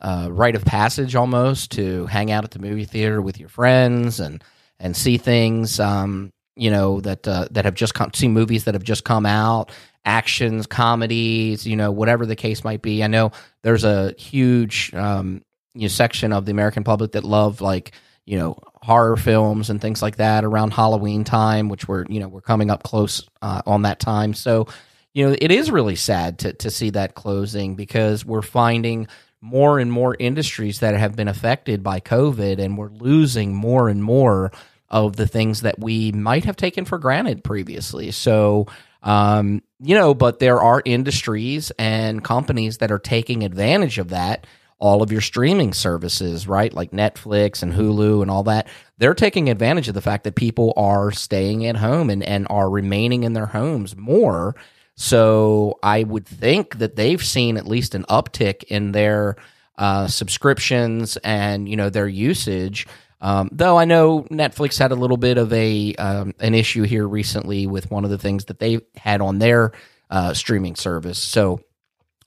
uh, 0.00 0.28
rite 0.30 0.56
of 0.56 0.64
passage 0.64 1.14
almost 1.14 1.72
to 1.72 2.06
hang 2.06 2.30
out 2.30 2.44
at 2.44 2.50
the 2.50 2.58
movie 2.58 2.84
theater 2.84 3.22
with 3.22 3.38
your 3.38 3.48
friends 3.48 4.20
and 4.20 4.42
and 4.78 4.96
see 4.96 5.16
things 5.16 5.80
um, 5.80 6.32
you 6.56 6.70
know 6.70 7.00
that 7.00 7.26
uh, 7.28 7.46
that 7.50 7.64
have 7.64 7.74
just 7.74 7.94
come 7.94 8.10
see 8.14 8.28
movies 8.28 8.64
that 8.64 8.74
have 8.74 8.82
just 8.82 9.04
come 9.04 9.26
out 9.26 9.70
actions 10.04 10.66
comedies 10.66 11.66
you 11.66 11.76
know 11.76 11.90
whatever 11.90 12.26
the 12.26 12.36
case 12.36 12.64
might 12.64 12.82
be. 12.82 13.02
I 13.02 13.06
know 13.06 13.32
there's 13.62 13.84
a 13.84 14.14
huge 14.18 14.92
um, 14.94 15.42
you 15.74 15.82
know, 15.82 15.88
section 15.88 16.32
of 16.32 16.46
the 16.46 16.52
american 16.52 16.84
public 16.84 17.12
that 17.12 17.24
love 17.24 17.60
like 17.60 17.92
you 18.24 18.38
know 18.38 18.58
horror 18.82 19.16
films 19.16 19.68
and 19.68 19.80
things 19.80 20.00
like 20.00 20.16
that 20.16 20.44
around 20.44 20.72
halloween 20.72 21.24
time 21.24 21.68
which 21.68 21.88
we're 21.88 22.04
you 22.08 22.20
know 22.20 22.28
we're 22.28 22.40
coming 22.40 22.70
up 22.70 22.82
close 22.82 23.28
uh, 23.42 23.62
on 23.66 23.82
that 23.82 24.00
time. 24.00 24.34
So 24.34 24.68
you 25.12 25.26
know 25.26 25.36
it 25.38 25.50
is 25.50 25.70
really 25.70 25.96
sad 25.96 26.38
to, 26.40 26.52
to 26.54 26.70
see 26.70 26.90
that 26.90 27.14
closing 27.14 27.74
because 27.74 28.24
we're 28.24 28.42
finding 28.42 29.08
more 29.40 29.78
and 29.78 29.92
more 29.92 30.16
industries 30.18 30.80
that 30.80 30.96
have 30.96 31.14
been 31.14 31.28
affected 31.28 31.82
by 31.82 32.00
COVID, 32.00 32.58
and 32.58 32.76
we're 32.76 32.90
losing 32.90 33.54
more 33.54 33.88
and 33.88 34.02
more 34.02 34.50
of 34.88 35.16
the 35.16 35.26
things 35.26 35.62
that 35.62 35.78
we 35.78 36.12
might 36.12 36.44
have 36.44 36.56
taken 36.56 36.84
for 36.84 36.98
granted 36.98 37.44
previously. 37.44 38.10
So, 38.10 38.66
um, 39.02 39.62
you 39.80 39.94
know, 39.94 40.14
but 40.14 40.38
there 40.38 40.60
are 40.60 40.82
industries 40.84 41.72
and 41.78 42.22
companies 42.22 42.78
that 42.78 42.90
are 42.90 42.98
taking 42.98 43.42
advantage 43.44 43.98
of 43.98 44.08
that. 44.10 44.46
All 44.78 45.02
of 45.02 45.10
your 45.10 45.22
streaming 45.22 45.72
services, 45.72 46.46
right? 46.46 46.72
Like 46.72 46.90
Netflix 46.90 47.62
and 47.62 47.72
Hulu 47.72 48.20
and 48.20 48.30
all 48.30 48.42
that, 48.42 48.68
they're 48.98 49.14
taking 49.14 49.48
advantage 49.48 49.88
of 49.88 49.94
the 49.94 50.02
fact 50.02 50.24
that 50.24 50.34
people 50.34 50.74
are 50.76 51.10
staying 51.10 51.64
at 51.64 51.76
home 51.76 52.10
and, 52.10 52.22
and 52.22 52.46
are 52.50 52.68
remaining 52.68 53.24
in 53.24 53.32
their 53.32 53.46
homes 53.46 53.96
more 53.96 54.54
so 54.96 55.78
I 55.82 56.02
would 56.02 56.26
think 56.26 56.78
that 56.78 56.96
they've 56.96 57.22
seen 57.22 57.58
at 57.58 57.66
least 57.66 57.94
an 57.94 58.04
uptick 58.04 58.64
in 58.64 58.92
their 58.92 59.36
uh, 59.76 60.06
subscriptions 60.06 61.18
and 61.18 61.68
you 61.68 61.76
know 61.76 61.90
their 61.90 62.08
usage. 62.08 62.86
Um, 63.20 63.48
though 63.52 63.78
I 63.78 63.86
know 63.86 64.22
Netflix 64.30 64.78
had 64.78 64.92
a 64.92 64.96
little 64.96 65.16
bit 65.16 65.38
of 65.38 65.52
a 65.52 65.94
um, 65.94 66.34
an 66.38 66.54
issue 66.54 66.82
here 66.82 67.06
recently 67.06 67.66
with 67.66 67.90
one 67.90 68.04
of 68.04 68.10
the 68.10 68.18
things 68.18 68.46
that 68.46 68.58
they 68.58 68.80
had 68.94 69.20
on 69.20 69.38
their 69.38 69.72
uh, 70.10 70.34
streaming 70.34 70.76
service. 70.76 71.18
So, 71.18 71.60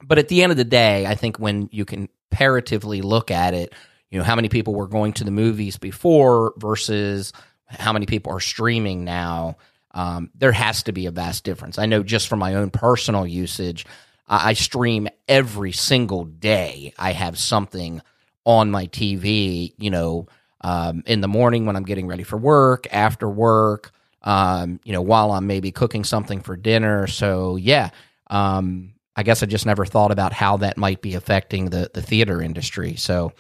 but 0.04 0.17
at 0.17 0.28
the 0.30 0.41
end 0.41 0.52
of 0.52 0.58
the 0.58 0.65
day, 0.65 1.06
I 1.06 1.15
think 1.15 1.38
when 1.38 1.69
you 1.71 1.86
comparatively 1.86 3.02
look 3.02 3.30
at 3.30 3.54
it, 3.54 3.73
you 4.10 4.17
know 4.17 4.25
how 4.25 4.36
many 4.36 4.49
people 4.49 4.73
were 4.73 4.88
going 4.88 5.13
to 5.13 5.23
the 5.23 5.32
movies 5.32 5.78
before 5.78 6.54
versus 6.58 7.34
how 7.67 7.93
many 7.93 8.08
people 8.08 8.34
are 8.34 8.39
streaming 8.39 9.04
now 9.04 9.58
um, 9.91 10.30
there 10.36 10.52
has 10.52 10.84
to 10.84 10.91
be 10.91 11.06
a 11.06 11.12
vast 11.12 11.43
difference. 11.43 11.80
I 11.80 11.86
know 11.86 12.04
just 12.04 12.28
from 12.28 12.39
my 12.39 12.56
own 12.56 12.69
personal 12.69 13.25
usage, 13.25 13.86
I, 14.28 14.49
I 14.49 14.54
stream 14.54 15.08
every 15.28 15.71
single 15.71 16.25
day. 16.25 16.93
I 16.97 17.12
have 17.12 17.38
something 17.38 18.02
on 18.45 18.71
my 18.71 18.88
TV, 18.88 19.73
you 19.78 19.89
know, 19.89 20.28
um, 20.62 21.04
in 21.06 21.22
the 21.22 21.28
morning 21.28 21.65
when 21.65 21.76
I'm 21.76 21.84
getting 21.84 22.08
ready 22.08 22.24
for 22.24 22.38
work, 22.38 22.88
after 22.91 23.30
work, 23.30 23.91
um, 24.24 24.80
you 24.84 24.93
know, 24.93 25.02
while 25.02 25.32
I'm 25.32 25.48
maybe 25.48 25.72
cooking 25.72 26.04
something 26.04 26.41
for 26.41 26.56
dinner. 26.56 27.08
So, 27.08 27.56
yeah, 27.56 27.89
um, 28.28 28.93
I 29.15 29.24
guess 29.24 29.43
I 29.43 29.45
just 29.45 29.65
never 29.65 29.86
thought 29.86 30.12
about 30.12 30.34
how 30.34 30.58
that 30.58 30.78
might 30.78 31.02
be 31.02 31.15
affecting 31.15 31.69
the, 31.69 31.89
the 31.93 32.02
theater 32.02 32.41
industry. 32.41 32.95
So, 32.95 33.34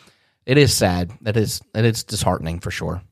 it 0.45 0.57
is 0.57 0.73
sad. 0.73 1.11
It 1.25 1.37
is 1.37 1.61
it 1.75 1.85
is 1.85 2.03
disheartening 2.03 2.59
for 2.59 2.71
sure. 2.71 3.03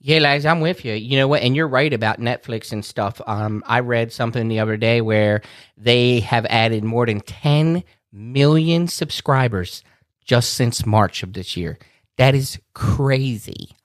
Yeah, 0.00 0.18
Laz, 0.18 0.44
I'm 0.44 0.60
with 0.60 0.84
you. 0.84 0.92
You 0.92 1.16
know 1.16 1.28
what? 1.28 1.42
And 1.42 1.54
you're 1.56 1.68
right 1.68 1.92
about 1.92 2.20
Netflix 2.20 2.72
and 2.72 2.84
stuff. 2.84 3.22
Um, 3.26 3.62
I 3.66 3.80
read 3.80 4.12
something 4.12 4.48
the 4.48 4.58
other 4.58 4.76
day 4.76 5.00
where 5.00 5.42
they 5.78 6.20
have 6.20 6.44
added 6.46 6.84
more 6.84 7.06
than 7.06 7.20
10 7.20 7.84
million 8.12 8.86
subscribers 8.86 9.82
just 10.24 10.54
since 10.54 10.84
March 10.84 11.22
of 11.22 11.32
this 11.32 11.56
year. 11.56 11.78
That 12.18 12.34
is 12.34 12.58
crazy. 12.74 13.76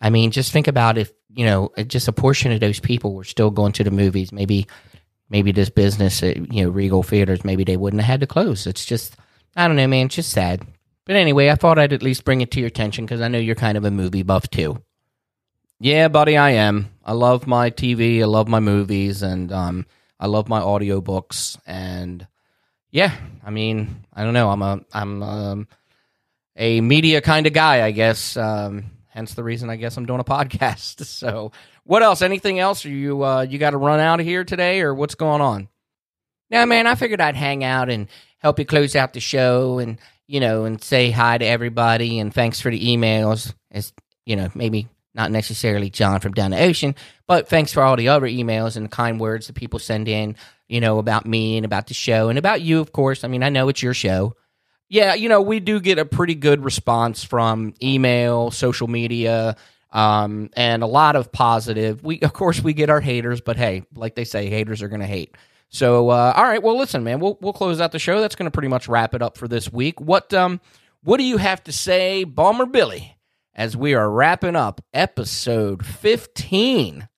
I 0.00 0.10
mean, 0.10 0.30
just 0.30 0.52
think 0.52 0.68
about 0.68 0.98
if, 0.98 1.12
you 1.34 1.44
know, 1.44 1.70
just 1.86 2.08
a 2.08 2.12
portion 2.12 2.52
of 2.52 2.60
those 2.60 2.80
people 2.80 3.14
were 3.14 3.24
still 3.24 3.50
going 3.50 3.72
to 3.72 3.84
the 3.84 3.90
movies, 3.90 4.32
maybe 4.32 4.66
maybe 5.30 5.52
this 5.52 5.70
business, 5.70 6.22
uh, 6.22 6.34
you 6.50 6.64
know, 6.64 6.70
Regal 6.70 7.02
Theaters, 7.02 7.44
maybe 7.44 7.64
they 7.64 7.76
wouldn't 7.76 8.02
have 8.02 8.10
had 8.10 8.20
to 8.20 8.26
close. 8.26 8.66
It's 8.66 8.84
just 8.84 9.16
I 9.56 9.66
don't 9.66 9.76
know, 9.76 9.86
man, 9.86 10.06
it's 10.06 10.16
just 10.16 10.30
sad. 10.30 10.66
But 11.06 11.16
anyway, 11.16 11.50
I 11.50 11.54
thought 11.54 11.78
I'd 11.78 11.92
at 11.92 12.02
least 12.02 12.24
bring 12.24 12.40
it 12.40 12.50
to 12.52 12.60
your 12.60 12.68
attention 12.68 13.06
cuz 13.06 13.20
I 13.20 13.28
know 13.28 13.38
you're 13.38 13.54
kind 13.54 13.76
of 13.76 13.84
a 13.84 13.90
movie 13.90 14.22
buff 14.22 14.48
too. 14.48 14.82
Yeah, 15.80 16.08
buddy, 16.08 16.36
I 16.36 16.50
am. 16.50 16.90
I 17.04 17.12
love 17.12 17.46
my 17.46 17.70
TV, 17.70 18.20
I 18.20 18.26
love 18.26 18.48
my 18.48 18.60
movies 18.60 19.22
and 19.22 19.52
um 19.52 19.86
I 20.20 20.26
love 20.26 20.48
my 20.48 20.60
audiobooks 20.60 21.58
and 21.66 22.26
yeah, 22.90 23.12
I 23.44 23.50
mean, 23.50 24.04
I 24.12 24.22
don't 24.22 24.34
know, 24.34 24.50
I'm 24.50 24.62
a 24.62 24.80
I'm 24.92 25.22
um 25.22 25.68
a 26.56 26.80
media 26.80 27.20
kind 27.20 27.46
of 27.46 27.52
guy, 27.52 27.84
I 27.84 27.90
guess. 27.90 28.36
Um, 28.36 28.92
hence 29.08 29.34
the 29.34 29.44
reason 29.44 29.70
I 29.70 29.76
guess 29.76 29.96
I'm 29.96 30.06
doing 30.06 30.20
a 30.20 30.24
podcast. 30.24 31.04
So, 31.04 31.52
what 31.84 32.02
else? 32.02 32.22
Anything 32.22 32.58
else? 32.58 32.84
Are 32.84 32.90
you 32.90 33.24
uh, 33.24 33.42
you 33.42 33.58
got 33.58 33.70
to 33.70 33.76
run 33.78 34.00
out 34.00 34.20
of 34.20 34.26
here 34.26 34.44
today, 34.44 34.80
or 34.80 34.94
what's 34.94 35.14
going 35.14 35.40
on? 35.40 35.68
No, 36.50 36.64
man, 36.66 36.86
I 36.86 36.94
figured 36.94 37.20
I'd 37.20 37.36
hang 37.36 37.64
out 37.64 37.90
and 37.90 38.08
help 38.38 38.58
you 38.58 38.64
close 38.64 38.94
out 38.94 39.12
the 39.12 39.20
show, 39.20 39.78
and 39.78 39.98
you 40.26 40.40
know, 40.40 40.64
and 40.64 40.82
say 40.82 41.10
hi 41.10 41.38
to 41.38 41.44
everybody, 41.44 42.18
and 42.18 42.32
thanks 42.32 42.60
for 42.60 42.70
the 42.70 42.96
emails. 42.96 43.54
As 43.70 43.92
you 44.26 44.36
know, 44.36 44.48
maybe 44.54 44.88
not 45.14 45.30
necessarily 45.30 45.90
Jon 45.90 46.20
from 46.20 46.32
down 46.32 46.50
the 46.50 46.60
ocean, 46.60 46.94
but 47.26 47.48
thanks 47.48 47.72
for 47.72 47.82
all 47.82 47.96
the 47.96 48.08
other 48.08 48.26
emails 48.26 48.76
and 48.76 48.86
the 48.86 48.90
kind 48.90 49.20
words 49.20 49.46
that 49.46 49.54
people 49.54 49.78
send 49.78 50.08
in, 50.08 50.34
you 50.68 50.80
know, 50.80 50.98
about 50.98 51.24
me 51.24 51.56
and 51.56 51.64
about 51.64 51.86
the 51.86 51.94
show 51.94 52.28
and 52.28 52.38
about 52.38 52.62
you, 52.62 52.80
of 52.80 52.92
course. 52.92 53.22
I 53.22 53.28
mean, 53.28 53.44
I 53.44 53.48
know 53.48 53.68
it's 53.68 53.82
your 53.82 53.94
show. 53.94 54.34
Yeah, 54.88 55.14
you 55.14 55.28
know, 55.28 55.40
we 55.40 55.60
do 55.60 55.80
get 55.80 55.98
a 55.98 56.04
pretty 56.04 56.34
good 56.34 56.64
response 56.64 57.24
from 57.24 57.74
email, 57.82 58.50
social 58.50 58.86
media, 58.86 59.56
um, 59.90 60.50
and 60.56 60.82
a 60.82 60.86
lot 60.86 61.16
of 61.16 61.32
positive. 61.32 62.02
We, 62.04 62.20
of 62.20 62.32
course, 62.32 62.62
we 62.62 62.74
get 62.74 62.90
our 62.90 63.00
haters, 63.00 63.40
but 63.40 63.56
hey, 63.56 63.84
like 63.94 64.14
they 64.14 64.24
say, 64.24 64.48
haters 64.50 64.82
are 64.82 64.88
going 64.88 65.00
to 65.00 65.06
hate. 65.06 65.36
So, 65.70 66.10
uh, 66.10 66.32
all 66.36 66.44
right, 66.44 66.62
well, 66.62 66.76
listen, 66.78 67.02
man, 67.02 67.18
we'll 67.18 67.38
we'll 67.40 67.52
close 67.52 67.80
out 67.80 67.92
the 67.92 67.98
show. 67.98 68.20
That's 68.20 68.36
going 68.36 68.46
to 68.46 68.50
pretty 68.50 68.68
much 68.68 68.86
wrap 68.88 69.14
it 69.14 69.22
up 69.22 69.36
for 69.38 69.48
this 69.48 69.72
week. 69.72 70.00
What 70.00 70.32
um, 70.32 70.60
what 71.02 71.16
do 71.16 71.24
you 71.24 71.38
have 71.38 71.64
to 71.64 71.72
say, 71.72 72.24
Bawlmer 72.26 72.70
Billy, 72.70 73.16
as 73.54 73.76
we 73.76 73.94
are 73.94 74.08
wrapping 74.10 74.54
up 74.54 74.80
episode 74.92 75.84
fifteen 75.84 77.08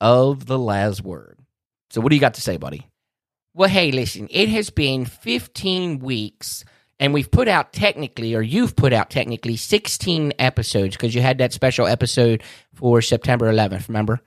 of 0.00 0.46
the 0.46 0.58
Laz 0.58 1.02
Word? 1.02 1.38
So, 1.90 2.00
what 2.00 2.10
do 2.10 2.16
you 2.16 2.20
got 2.20 2.34
to 2.34 2.40
say, 2.40 2.56
buddy? 2.56 2.86
Well, 3.54 3.68
hey, 3.68 3.90
listen, 3.90 4.28
it 4.30 4.48
has 4.50 4.70
been 4.70 5.04
15 5.04 5.98
weeks 5.98 6.64
and 7.00 7.14
we've 7.14 7.30
put 7.30 7.48
out 7.48 7.72
technically, 7.72 8.34
or 8.34 8.42
you've 8.42 8.76
put 8.76 8.92
out 8.92 9.10
technically, 9.10 9.56
16 9.56 10.32
episodes 10.38 10.96
because 10.96 11.14
you 11.14 11.22
had 11.22 11.38
that 11.38 11.52
special 11.52 11.86
episode 11.86 12.42
for 12.74 13.00
September 13.00 13.52
11th. 13.52 13.88
Remember? 13.88 14.20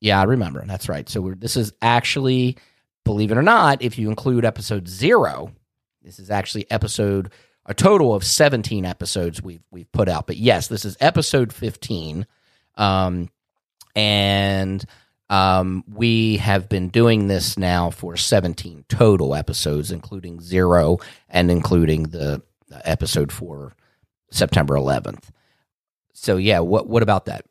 Yeah, 0.00 0.20
I 0.20 0.24
remember. 0.24 0.64
That's 0.66 0.88
right. 0.88 1.08
So 1.08 1.34
this 1.36 1.56
is 1.56 1.72
actually, 1.82 2.56
believe 3.04 3.32
it 3.32 3.38
or 3.38 3.42
not, 3.42 3.82
if 3.82 3.98
you 3.98 4.08
include 4.08 4.44
episode 4.44 4.88
zero, 4.88 5.52
this 6.02 6.18
is 6.18 6.30
actually 6.30 6.70
episode 6.70 7.32
a 7.66 7.74
total 7.74 8.14
of 8.14 8.24
17 8.24 8.84
episodes 8.84 9.42
we've 9.42 9.62
we've 9.70 9.90
put 9.92 10.08
out. 10.08 10.26
But 10.26 10.36
yes, 10.36 10.66
this 10.66 10.84
is 10.84 10.96
episode 11.00 11.52
15, 11.52 12.26
um, 12.76 13.28
and 13.94 14.84
um, 15.32 15.82
we 15.90 16.36
have 16.36 16.68
been 16.68 16.90
doing 16.90 17.26
this 17.26 17.56
now 17.56 17.88
for 17.88 18.18
17 18.18 18.84
total 18.90 19.34
episodes, 19.34 19.90
including 19.90 20.42
zero 20.42 20.98
and 21.30 21.50
including 21.50 22.02
the 22.02 22.42
episode 22.84 23.32
for 23.32 23.72
September 24.30 24.74
11th. 24.74 25.30
So 26.12 26.36
yeah, 26.36 26.58
what 26.58 26.86
what 26.86 27.02
about 27.02 27.24
that? 27.24 27.46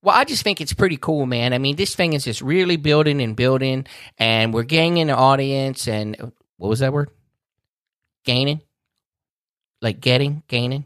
Well, 0.00 0.14
I 0.14 0.22
just 0.22 0.44
think 0.44 0.60
it's 0.60 0.72
pretty 0.72 0.96
cool, 0.96 1.26
man. 1.26 1.52
I 1.52 1.58
mean, 1.58 1.74
this 1.74 1.96
thing 1.96 2.12
is 2.12 2.22
just 2.22 2.40
really 2.40 2.76
building 2.76 3.20
and 3.20 3.34
building, 3.34 3.86
and 4.16 4.54
we're 4.54 4.62
gaining 4.62 5.10
an 5.10 5.16
audience. 5.16 5.88
And 5.88 6.32
what 6.56 6.68
was 6.68 6.78
that 6.78 6.92
word? 6.92 7.10
Gaining, 8.24 8.60
like 9.82 9.98
getting, 9.98 10.44
gaining. 10.46 10.84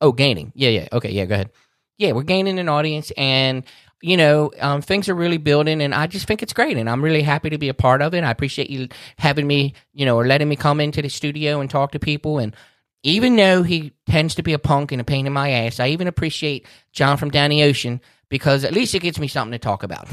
Oh, 0.00 0.12
gaining. 0.12 0.50
Yeah, 0.54 0.70
yeah. 0.70 0.88
Okay, 0.92 1.10
yeah. 1.10 1.26
Go 1.26 1.34
ahead. 1.34 1.50
Yeah, 1.98 2.12
we're 2.12 2.22
gaining 2.22 2.58
an 2.58 2.70
audience, 2.70 3.12
and 3.18 3.64
you 4.02 4.16
know, 4.16 4.50
um, 4.60 4.80
things 4.80 5.08
are 5.08 5.14
really 5.14 5.36
building, 5.36 5.82
and 5.82 5.94
I 5.94 6.06
just 6.06 6.26
think 6.26 6.42
it's 6.42 6.52
great, 6.52 6.76
and 6.76 6.88
I'm 6.88 7.02
really 7.02 7.22
happy 7.22 7.50
to 7.50 7.58
be 7.58 7.68
a 7.68 7.74
part 7.74 8.00
of 8.00 8.14
it. 8.14 8.24
I 8.24 8.30
appreciate 8.30 8.70
you 8.70 8.88
having 9.18 9.46
me, 9.46 9.74
you 9.92 10.06
know, 10.06 10.16
or 10.16 10.26
letting 10.26 10.48
me 10.48 10.56
come 10.56 10.80
into 10.80 11.02
the 11.02 11.08
studio 11.08 11.60
and 11.60 11.68
talk 11.68 11.92
to 11.92 11.98
people. 11.98 12.38
And 12.38 12.56
even 13.02 13.36
though 13.36 13.62
he 13.62 13.92
tends 14.06 14.34
to 14.36 14.42
be 14.42 14.52
a 14.52 14.58
punk 14.58 14.92
and 14.92 15.00
a 15.00 15.04
pain 15.04 15.26
in 15.26 15.32
my 15.32 15.50
ass, 15.50 15.80
I 15.80 15.88
even 15.88 16.06
appreciate 16.06 16.66
Jon 16.92 17.18
from 17.18 17.30
Down 17.30 17.50
the 17.50 17.62
Ocean 17.62 18.00
because 18.30 18.64
at 18.64 18.72
least 18.72 18.94
it 18.94 19.02
gives 19.02 19.18
me 19.18 19.28
something 19.28 19.52
to 19.52 19.58
talk 19.58 19.82
about. 19.82 20.08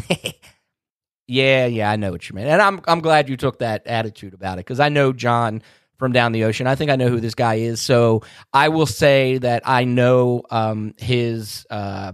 yeah, 1.28 1.66
yeah, 1.66 1.90
I 1.90 1.96
know 1.96 2.12
what 2.12 2.30
you 2.30 2.36
mean, 2.36 2.48
and 2.48 2.62
I'm 2.62 2.82
I'm 2.88 3.00
glad 3.00 3.30
you 3.30 3.38
took 3.38 3.60
that 3.60 3.88
attitude 3.88 4.34
about 4.34 4.56
it 4.56 4.66
because 4.66 4.82
I 4.82 4.90
know 4.90 5.14
Jon 5.14 5.62
from 5.98 6.12
down 6.12 6.34
the 6.34 6.44
ocean. 6.44 6.68
I 6.68 6.76
think 6.76 6.92
I 6.92 6.98
know 6.98 7.08
who 7.08 7.22
this 7.22 7.36
guy 7.36 7.56
is, 7.56 7.82
so 7.82 8.24
I 8.52 8.68
will 8.68 8.86
say 8.86 9.38
that 9.38 9.64
I 9.66 9.86
know 9.86 10.44
um, 10.50 10.94
his 10.98 11.66
uh, 11.70 12.12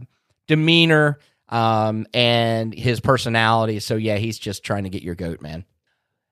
demeanor 0.47 1.17
um, 1.53 2.07
and 2.15 2.73
his 2.73 2.99
personality. 2.99 3.79
So 3.79 3.95
yeah, 3.95 4.17
he's 4.17 4.39
just 4.39 4.63
trying 4.63 4.83
to 4.83 4.89
get 4.89 5.03
your 5.03 5.13
goat, 5.15 5.39
man. 5.39 5.65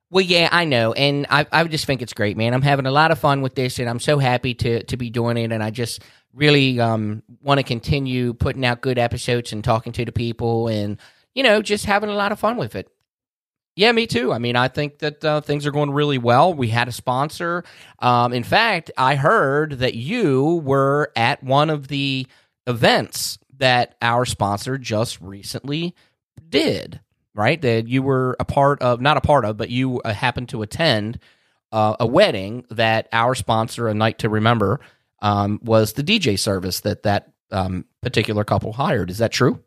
Well, 0.10 0.26
yeah, 0.26 0.50
I 0.52 0.66
know, 0.66 0.92
and 0.92 1.26
I, 1.30 1.46
I 1.54 1.64
just 1.66 1.86
think 1.86 2.02
it's 2.02 2.12
great, 2.12 2.36
man. 2.36 2.54
I'm 2.54 2.64
having 2.64 2.86
a 2.86 2.92
lot 2.92 3.12
of 3.12 3.20
fun 3.20 3.42
with 3.42 3.56
this, 3.56 3.80
and 3.80 3.90
I'm 3.90 4.00
so 4.00 4.18
happy 4.18 4.54
to 4.56 4.84
to 4.84 4.98
be 4.98 5.10
doing 5.10 5.38
it. 5.38 5.54
And 5.54 5.64
I 5.64 5.70
just 5.70 6.04
really 6.34 6.82
um, 6.82 7.24
want 7.42 7.60
to 7.60 7.64
continue 7.64 8.34
putting 8.34 8.66
out 8.66 8.82
good 8.82 8.98
episodes 8.98 9.54
and 9.54 9.64
talking 9.64 9.94
to 9.94 10.04
the 10.04 10.12
people, 10.12 10.68
and 10.68 10.98
you 11.34 11.44
know, 11.44 11.62
just 11.62 11.86
having 11.86 12.10
a 12.10 12.16
lot 12.16 12.34
of 12.34 12.40
fun 12.40 12.58
with 12.58 12.76
it. 12.76 12.90
Yeah, 13.78 13.94
me 13.94 14.06
too. 14.06 14.34
I 14.34 14.40
mean, 14.40 14.58
I 14.58 14.68
think 14.68 15.00
that 15.00 15.24
uh, 15.24 15.40
things 15.40 15.66
are 15.66 15.72
going 15.72 15.92
really 15.92 16.18
well. 16.18 16.54
We 16.54 16.68
had 16.68 16.90
a 16.90 16.92
sponsor. 16.92 17.64
Um, 18.00 18.34
in 18.34 18.44
fact, 18.44 18.92
I 18.98 19.16
heard 19.16 19.80
that 19.80 19.94
you 19.94 20.62
were 20.66 21.10
at 21.16 21.42
one 21.42 21.70
of 21.70 21.88
the 21.88 22.28
events 22.68 23.40
that 23.62 23.96
our 24.02 24.26
sponsor 24.26 24.78
just 24.78 25.22
recently 25.22 25.96
did, 26.50 27.00
right? 27.34 27.62
That 27.62 27.88
you 27.88 28.02
were 28.04 28.36
a 28.40 28.46
part 28.46 28.82
of, 28.82 29.02
not 29.02 29.18
a 29.18 29.22
part 29.22 29.46
of, 29.46 29.56
but 29.56 29.70
you 29.70 30.02
uh, 30.02 30.14
happened 30.14 30.50
to 30.50 30.64
attend 30.64 31.20
uh, 31.72 31.96
a 32.00 32.08
wedding 32.08 32.66
that 32.72 33.08
our 33.14 33.36
sponsor, 33.36 33.88
A 33.88 33.94
Night 33.94 34.20
to 34.20 34.30
Remember, 34.30 34.82
um, 35.22 35.60
was 35.64 35.94
the 35.94 36.04
DJ 36.04 36.38
service 36.38 36.82
that 36.82 37.04
that 37.04 37.32
um, 37.52 37.86
particular 38.02 38.44
couple 38.44 38.74
hired. 38.74 39.12
Is 39.12 39.20
that 39.20 39.32
true? 39.32 39.64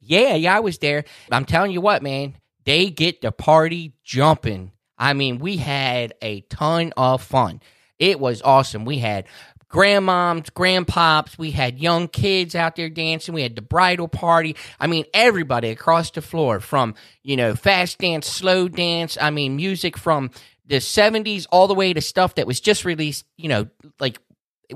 Yeah, 0.00 0.34
yeah, 0.34 0.56
I 0.56 0.60
was 0.60 0.78
there. 0.78 1.04
I'm 1.30 1.44
telling 1.44 1.70
you 1.70 1.82
what, 1.82 2.02
man, 2.02 2.34
they 2.64 2.88
get 2.88 3.20
the 3.20 3.30
party 3.30 3.92
jumping. 4.04 4.72
I 4.96 5.12
mean, 5.12 5.38
we 5.38 5.58
had 5.58 6.14
a 6.22 6.40
ton 6.42 6.94
of 6.96 7.22
fun. 7.22 7.60
It 7.98 8.18
was 8.18 8.40
awesome. 8.40 8.84
We 8.84 8.98
had 8.98 9.26
grandmoms, 9.70 10.50
grandpops. 10.50 11.38
We 11.38 11.50
had 11.50 11.78
young 11.78 12.08
kids 12.08 12.54
out 12.54 12.76
there 12.76 12.88
dancing. 12.88 13.34
We 13.34 13.42
had 13.42 13.56
the 13.56 13.62
bridal 13.62 14.08
party. 14.08 14.56
I 14.80 14.86
mean, 14.86 15.04
everybody 15.12 15.70
across 15.70 16.10
the 16.10 16.22
floor 16.22 16.60
from, 16.60 16.94
you 17.22 17.36
know, 17.36 17.54
fast 17.54 17.98
dance, 17.98 18.26
slow 18.26 18.68
dance. 18.68 19.18
I 19.20 19.30
mean, 19.30 19.56
music 19.56 19.96
from 19.96 20.30
the 20.66 20.76
70s 20.76 21.46
all 21.50 21.66
the 21.66 21.74
way 21.74 21.92
to 21.92 22.00
stuff 22.00 22.34
that 22.36 22.46
was 22.46 22.60
just 22.60 22.84
released, 22.84 23.24
you 23.36 23.48
know, 23.48 23.68
like 24.00 24.18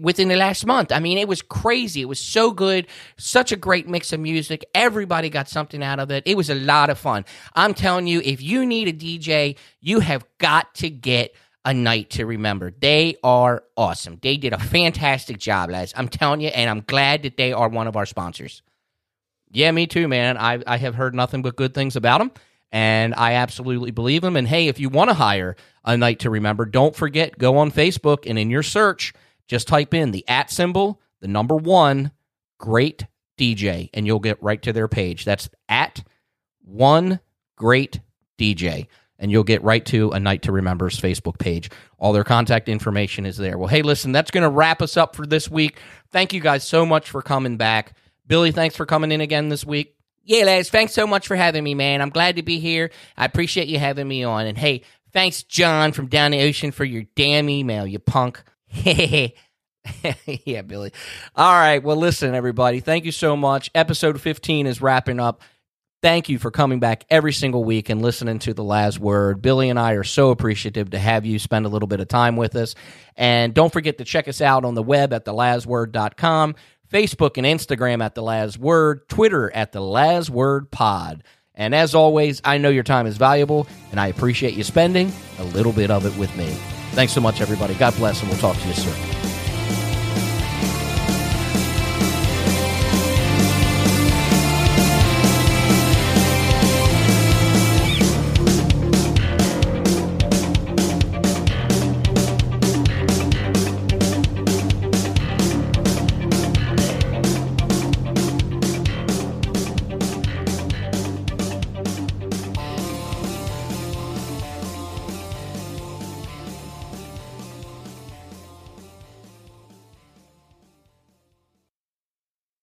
within 0.00 0.28
the 0.28 0.37
last 0.37 0.64
month. 0.66 0.90
I 0.90 1.00
mean, 1.00 1.18
it 1.18 1.28
was 1.28 1.42
crazy. 1.42 2.00
It 2.00 2.07
was 2.07 2.20
so 2.20 2.50
good. 2.50 2.87
Such 3.18 3.52
a 3.52 3.57
great 3.57 3.88
mix 3.88 4.12
of 4.12 4.20
music. 4.20 4.64
Everybody 4.74 5.28
got 5.28 5.48
something 5.48 5.83
out 5.83 6.00
of 6.00 6.11
it. 6.11 6.22
It 6.26 6.37
was 6.37 6.48
a 6.48 6.55
lot 6.55 6.88
of 6.90 6.98
fun. 6.98 7.24
I'm 7.55 7.74
telling 7.74 8.07
you, 8.07 8.20
if 8.24 8.40
you 8.40 8.64
need 8.64 8.88
a 8.88 8.92
DJ, 8.92 9.57
you 9.81 10.00
have 10.00 10.24
got 10.38 10.74
to 10.76 10.88
get 10.88 11.35
a 11.64 11.72
night 11.72 12.11
to 12.11 12.27
remember. 12.27 12.72
They 12.72 13.16
are 13.22 13.64
awesome. 13.77 14.18
They 14.20 14.37
did 14.37 14.53
a 14.53 14.59
fantastic 14.59 15.38
job, 15.38 15.70
Laz. 15.70 15.92
I'm 15.96 16.09
telling 16.09 16.40
you, 16.40 16.48
and 16.48 16.68
I'm 16.68 16.81
glad 16.81 17.22
that 17.22 17.37
they 17.37 17.53
are 17.53 17.68
one 17.68 17.87
of 17.87 17.96
our 17.96 18.07
sponsors. 18.07 18.62
Yeah, 19.51 19.70
me 19.70 19.87
too, 19.87 20.09
man. 20.09 20.37
I, 20.37 20.62
I 20.66 20.79
have 20.79 20.94
heard 20.94 21.14
nothing 21.14 21.42
but 21.42 21.57
good 21.57 21.75
things 21.75 21.94
about 21.94 22.18
them, 22.18 22.33
and 22.72 23.14
I 23.14 23.35
absolutely 23.35 23.90
believe 23.90 24.22
them. 24.22 24.37
And 24.37 24.48
hey, 24.48 24.68
if 24.68 24.81
you 24.81 24.88
want 24.88 25.11
to 25.11 25.14
hire 25.14 25.57
a 25.85 25.96
night 25.96 26.20
to 26.20 26.31
remember, 26.31 26.64
don't 26.64 26.96
forget, 26.96 27.38
go 27.38 27.59
on 27.59 27.70
Facebook 27.70 28.29
and 28.29 28.38
in 28.38 28.51
your 28.51 28.62
search, 28.62 29.12
just 29.46 29.68
type 29.68 29.92
in 29.94 30.11
the 30.11 30.25
at 30.27 30.51
symbol, 30.51 31.01
the 31.20 31.29
number 31.29 31.57
one, 31.57 32.12
great 32.59 33.07
DJ, 33.38 33.90
and 33.92 34.07
you'll 34.07 34.20
get 34.20 34.42
right 34.42 34.62
to 34.62 34.72
their 34.72 34.88
page. 34.88 35.25
That's 35.25 35.51
at 35.68 36.03
one 36.64 37.20
great 37.57 38.01
DJ 38.38 38.87
and 39.18 39.31
you'll 39.31 39.44
get 39.44 39.62
right 39.62 39.85
to 39.87 40.11
a 40.11 40.20
Night 40.20 40.42
to 40.42 40.53
Remember's 40.53 41.01
Facebook 41.01 41.38
page. 41.38 41.70
All 41.98 42.12
their 42.12 42.25
contact 42.25 42.68
information 42.68 43.27
is 43.27 43.37
there. 43.37 43.59
Well, 43.59 43.68
hey, 43.68 43.83
listen, 43.83 44.12
that's 44.12 44.31
going 44.31 44.42
to 44.42 44.51
wrap 44.51 44.83
us 44.83 44.96
up 44.96 45.16
for 45.16 45.27
this 45.27 45.51
week. 45.51 45.79
Thank 46.11 46.33
you 46.33 46.40
guys 46.40 46.64
so 46.64 46.85
much 46.85 47.11
for 47.11 47.22
coming 47.22 47.57
back. 47.57 47.96
Billy, 48.27 48.53
thanks 48.53 48.77
for 48.77 48.87
coming 48.87 49.12
in 49.12 49.20
again 49.20 49.48
this 49.48 49.64
week. 49.64 49.96
Yeah, 50.25 50.44
Laz, 50.44 50.70
thanks 50.70 50.92
so 50.92 51.07
much 51.07 51.27
for 51.27 51.35
having 51.37 51.64
me, 51.64 51.75
man. 51.75 52.01
I'm 52.01 52.11
glad 52.11 52.37
to 52.37 52.42
be 52.42 52.61
here. 52.61 52.90
I 53.16 53.25
appreciate 53.25 53.66
you 53.68 53.79
having 53.79 54.07
me 54.07 54.22
on. 54.22 54.46
And 54.46 54.57
hey, 54.57 54.83
Thanks, 55.12 55.42
Jon 55.42 55.92
from 55.92 56.07
down 56.07 56.31
the 56.31 56.40
ocean, 56.40 56.70
for 56.72 56.85
your 56.85 57.05
damn 57.14 57.51
email, 57.51 57.87
you 57.87 57.98
punk. 57.98 58.42
yeah, 58.85 59.33
Billy. 60.62 60.92
All 61.37 61.53
right. 61.53 61.83
Well, 61.83 61.96
listen, 61.96 62.35
everybody. 62.35 62.81
Thank 62.81 63.05
you 63.05 63.12
so 63.12 63.37
much. 63.37 63.70
Episode 63.75 64.20
15 64.20 64.66
is 64.66 64.81
wrapping 64.81 65.20
up. 65.20 65.42
Thank 66.03 66.29
you 66.29 66.41
for 66.41 66.51
coming 66.51 66.81
back 66.81 67.05
every 67.11 67.33
single 67.33 67.62
week 67.62 67.88
and 67.88 68.03
listening 68.03 68.41
to 68.41 68.55
the 68.55 68.65
Laz 68.65 68.99
Word. 68.99 69.41
Billy 69.41 69.71
and 69.71 69.79
I 69.79 69.93
are 69.93 70.03
so 70.03 70.31
appreciative 70.31 70.91
to 70.91 70.99
have 70.99 71.25
you 71.25 71.38
spend 71.38 71.65
a 71.65 71.69
little 71.69 71.87
bit 71.87 72.01
of 72.01 72.09
time 72.09 72.35
with 72.35 72.57
us. 72.57 72.75
And 73.17 73.55
don't 73.55 73.73
forget 73.73 73.99
to 73.99 74.05
check 74.05 74.27
us 74.27 74.41
out 74.41 74.65
on 74.65 74.75
the 74.75 74.83
web 74.83 75.12
at 75.12 75.25
thelastword.com, 75.25 76.57
Facebook 76.93 77.37
and 77.37 77.47
Instagram 77.47 78.03
at 78.03 78.17
the 78.17 78.23
last 78.23 78.59
word, 78.59 79.09
Twitter 79.09 79.55
at 79.55 79.71
the 79.71 79.81
last 79.81 80.29
word 80.29 80.73
pod. 80.73 81.23
And 81.55 81.73
as 81.73 81.95
always, 81.95 82.41
I 82.45 82.59
know 82.59 82.71
your 82.71 82.83
time 82.83 83.07
is 83.07 83.17
valuable 83.17 83.69
and 83.93 84.01
I 84.01 84.09
appreciate 84.09 84.55
you 84.55 84.65
spending 84.65 85.12
a 85.38 85.45
little 85.45 85.73
bit 85.73 85.93
of 85.93 86.05
it 86.05 86.19
with 86.19 86.35
me. 86.37 86.49
Thanks 86.95 87.12
so 87.12 87.21
much, 87.21 87.41
everybody. 87.41 87.75
God 87.75 87.95
bless, 87.95 88.21
and 88.21 88.29
we'll 88.29 88.41
talk 88.41 88.57
to 88.57 88.67
you 88.67 88.75
soon. 88.75 89.12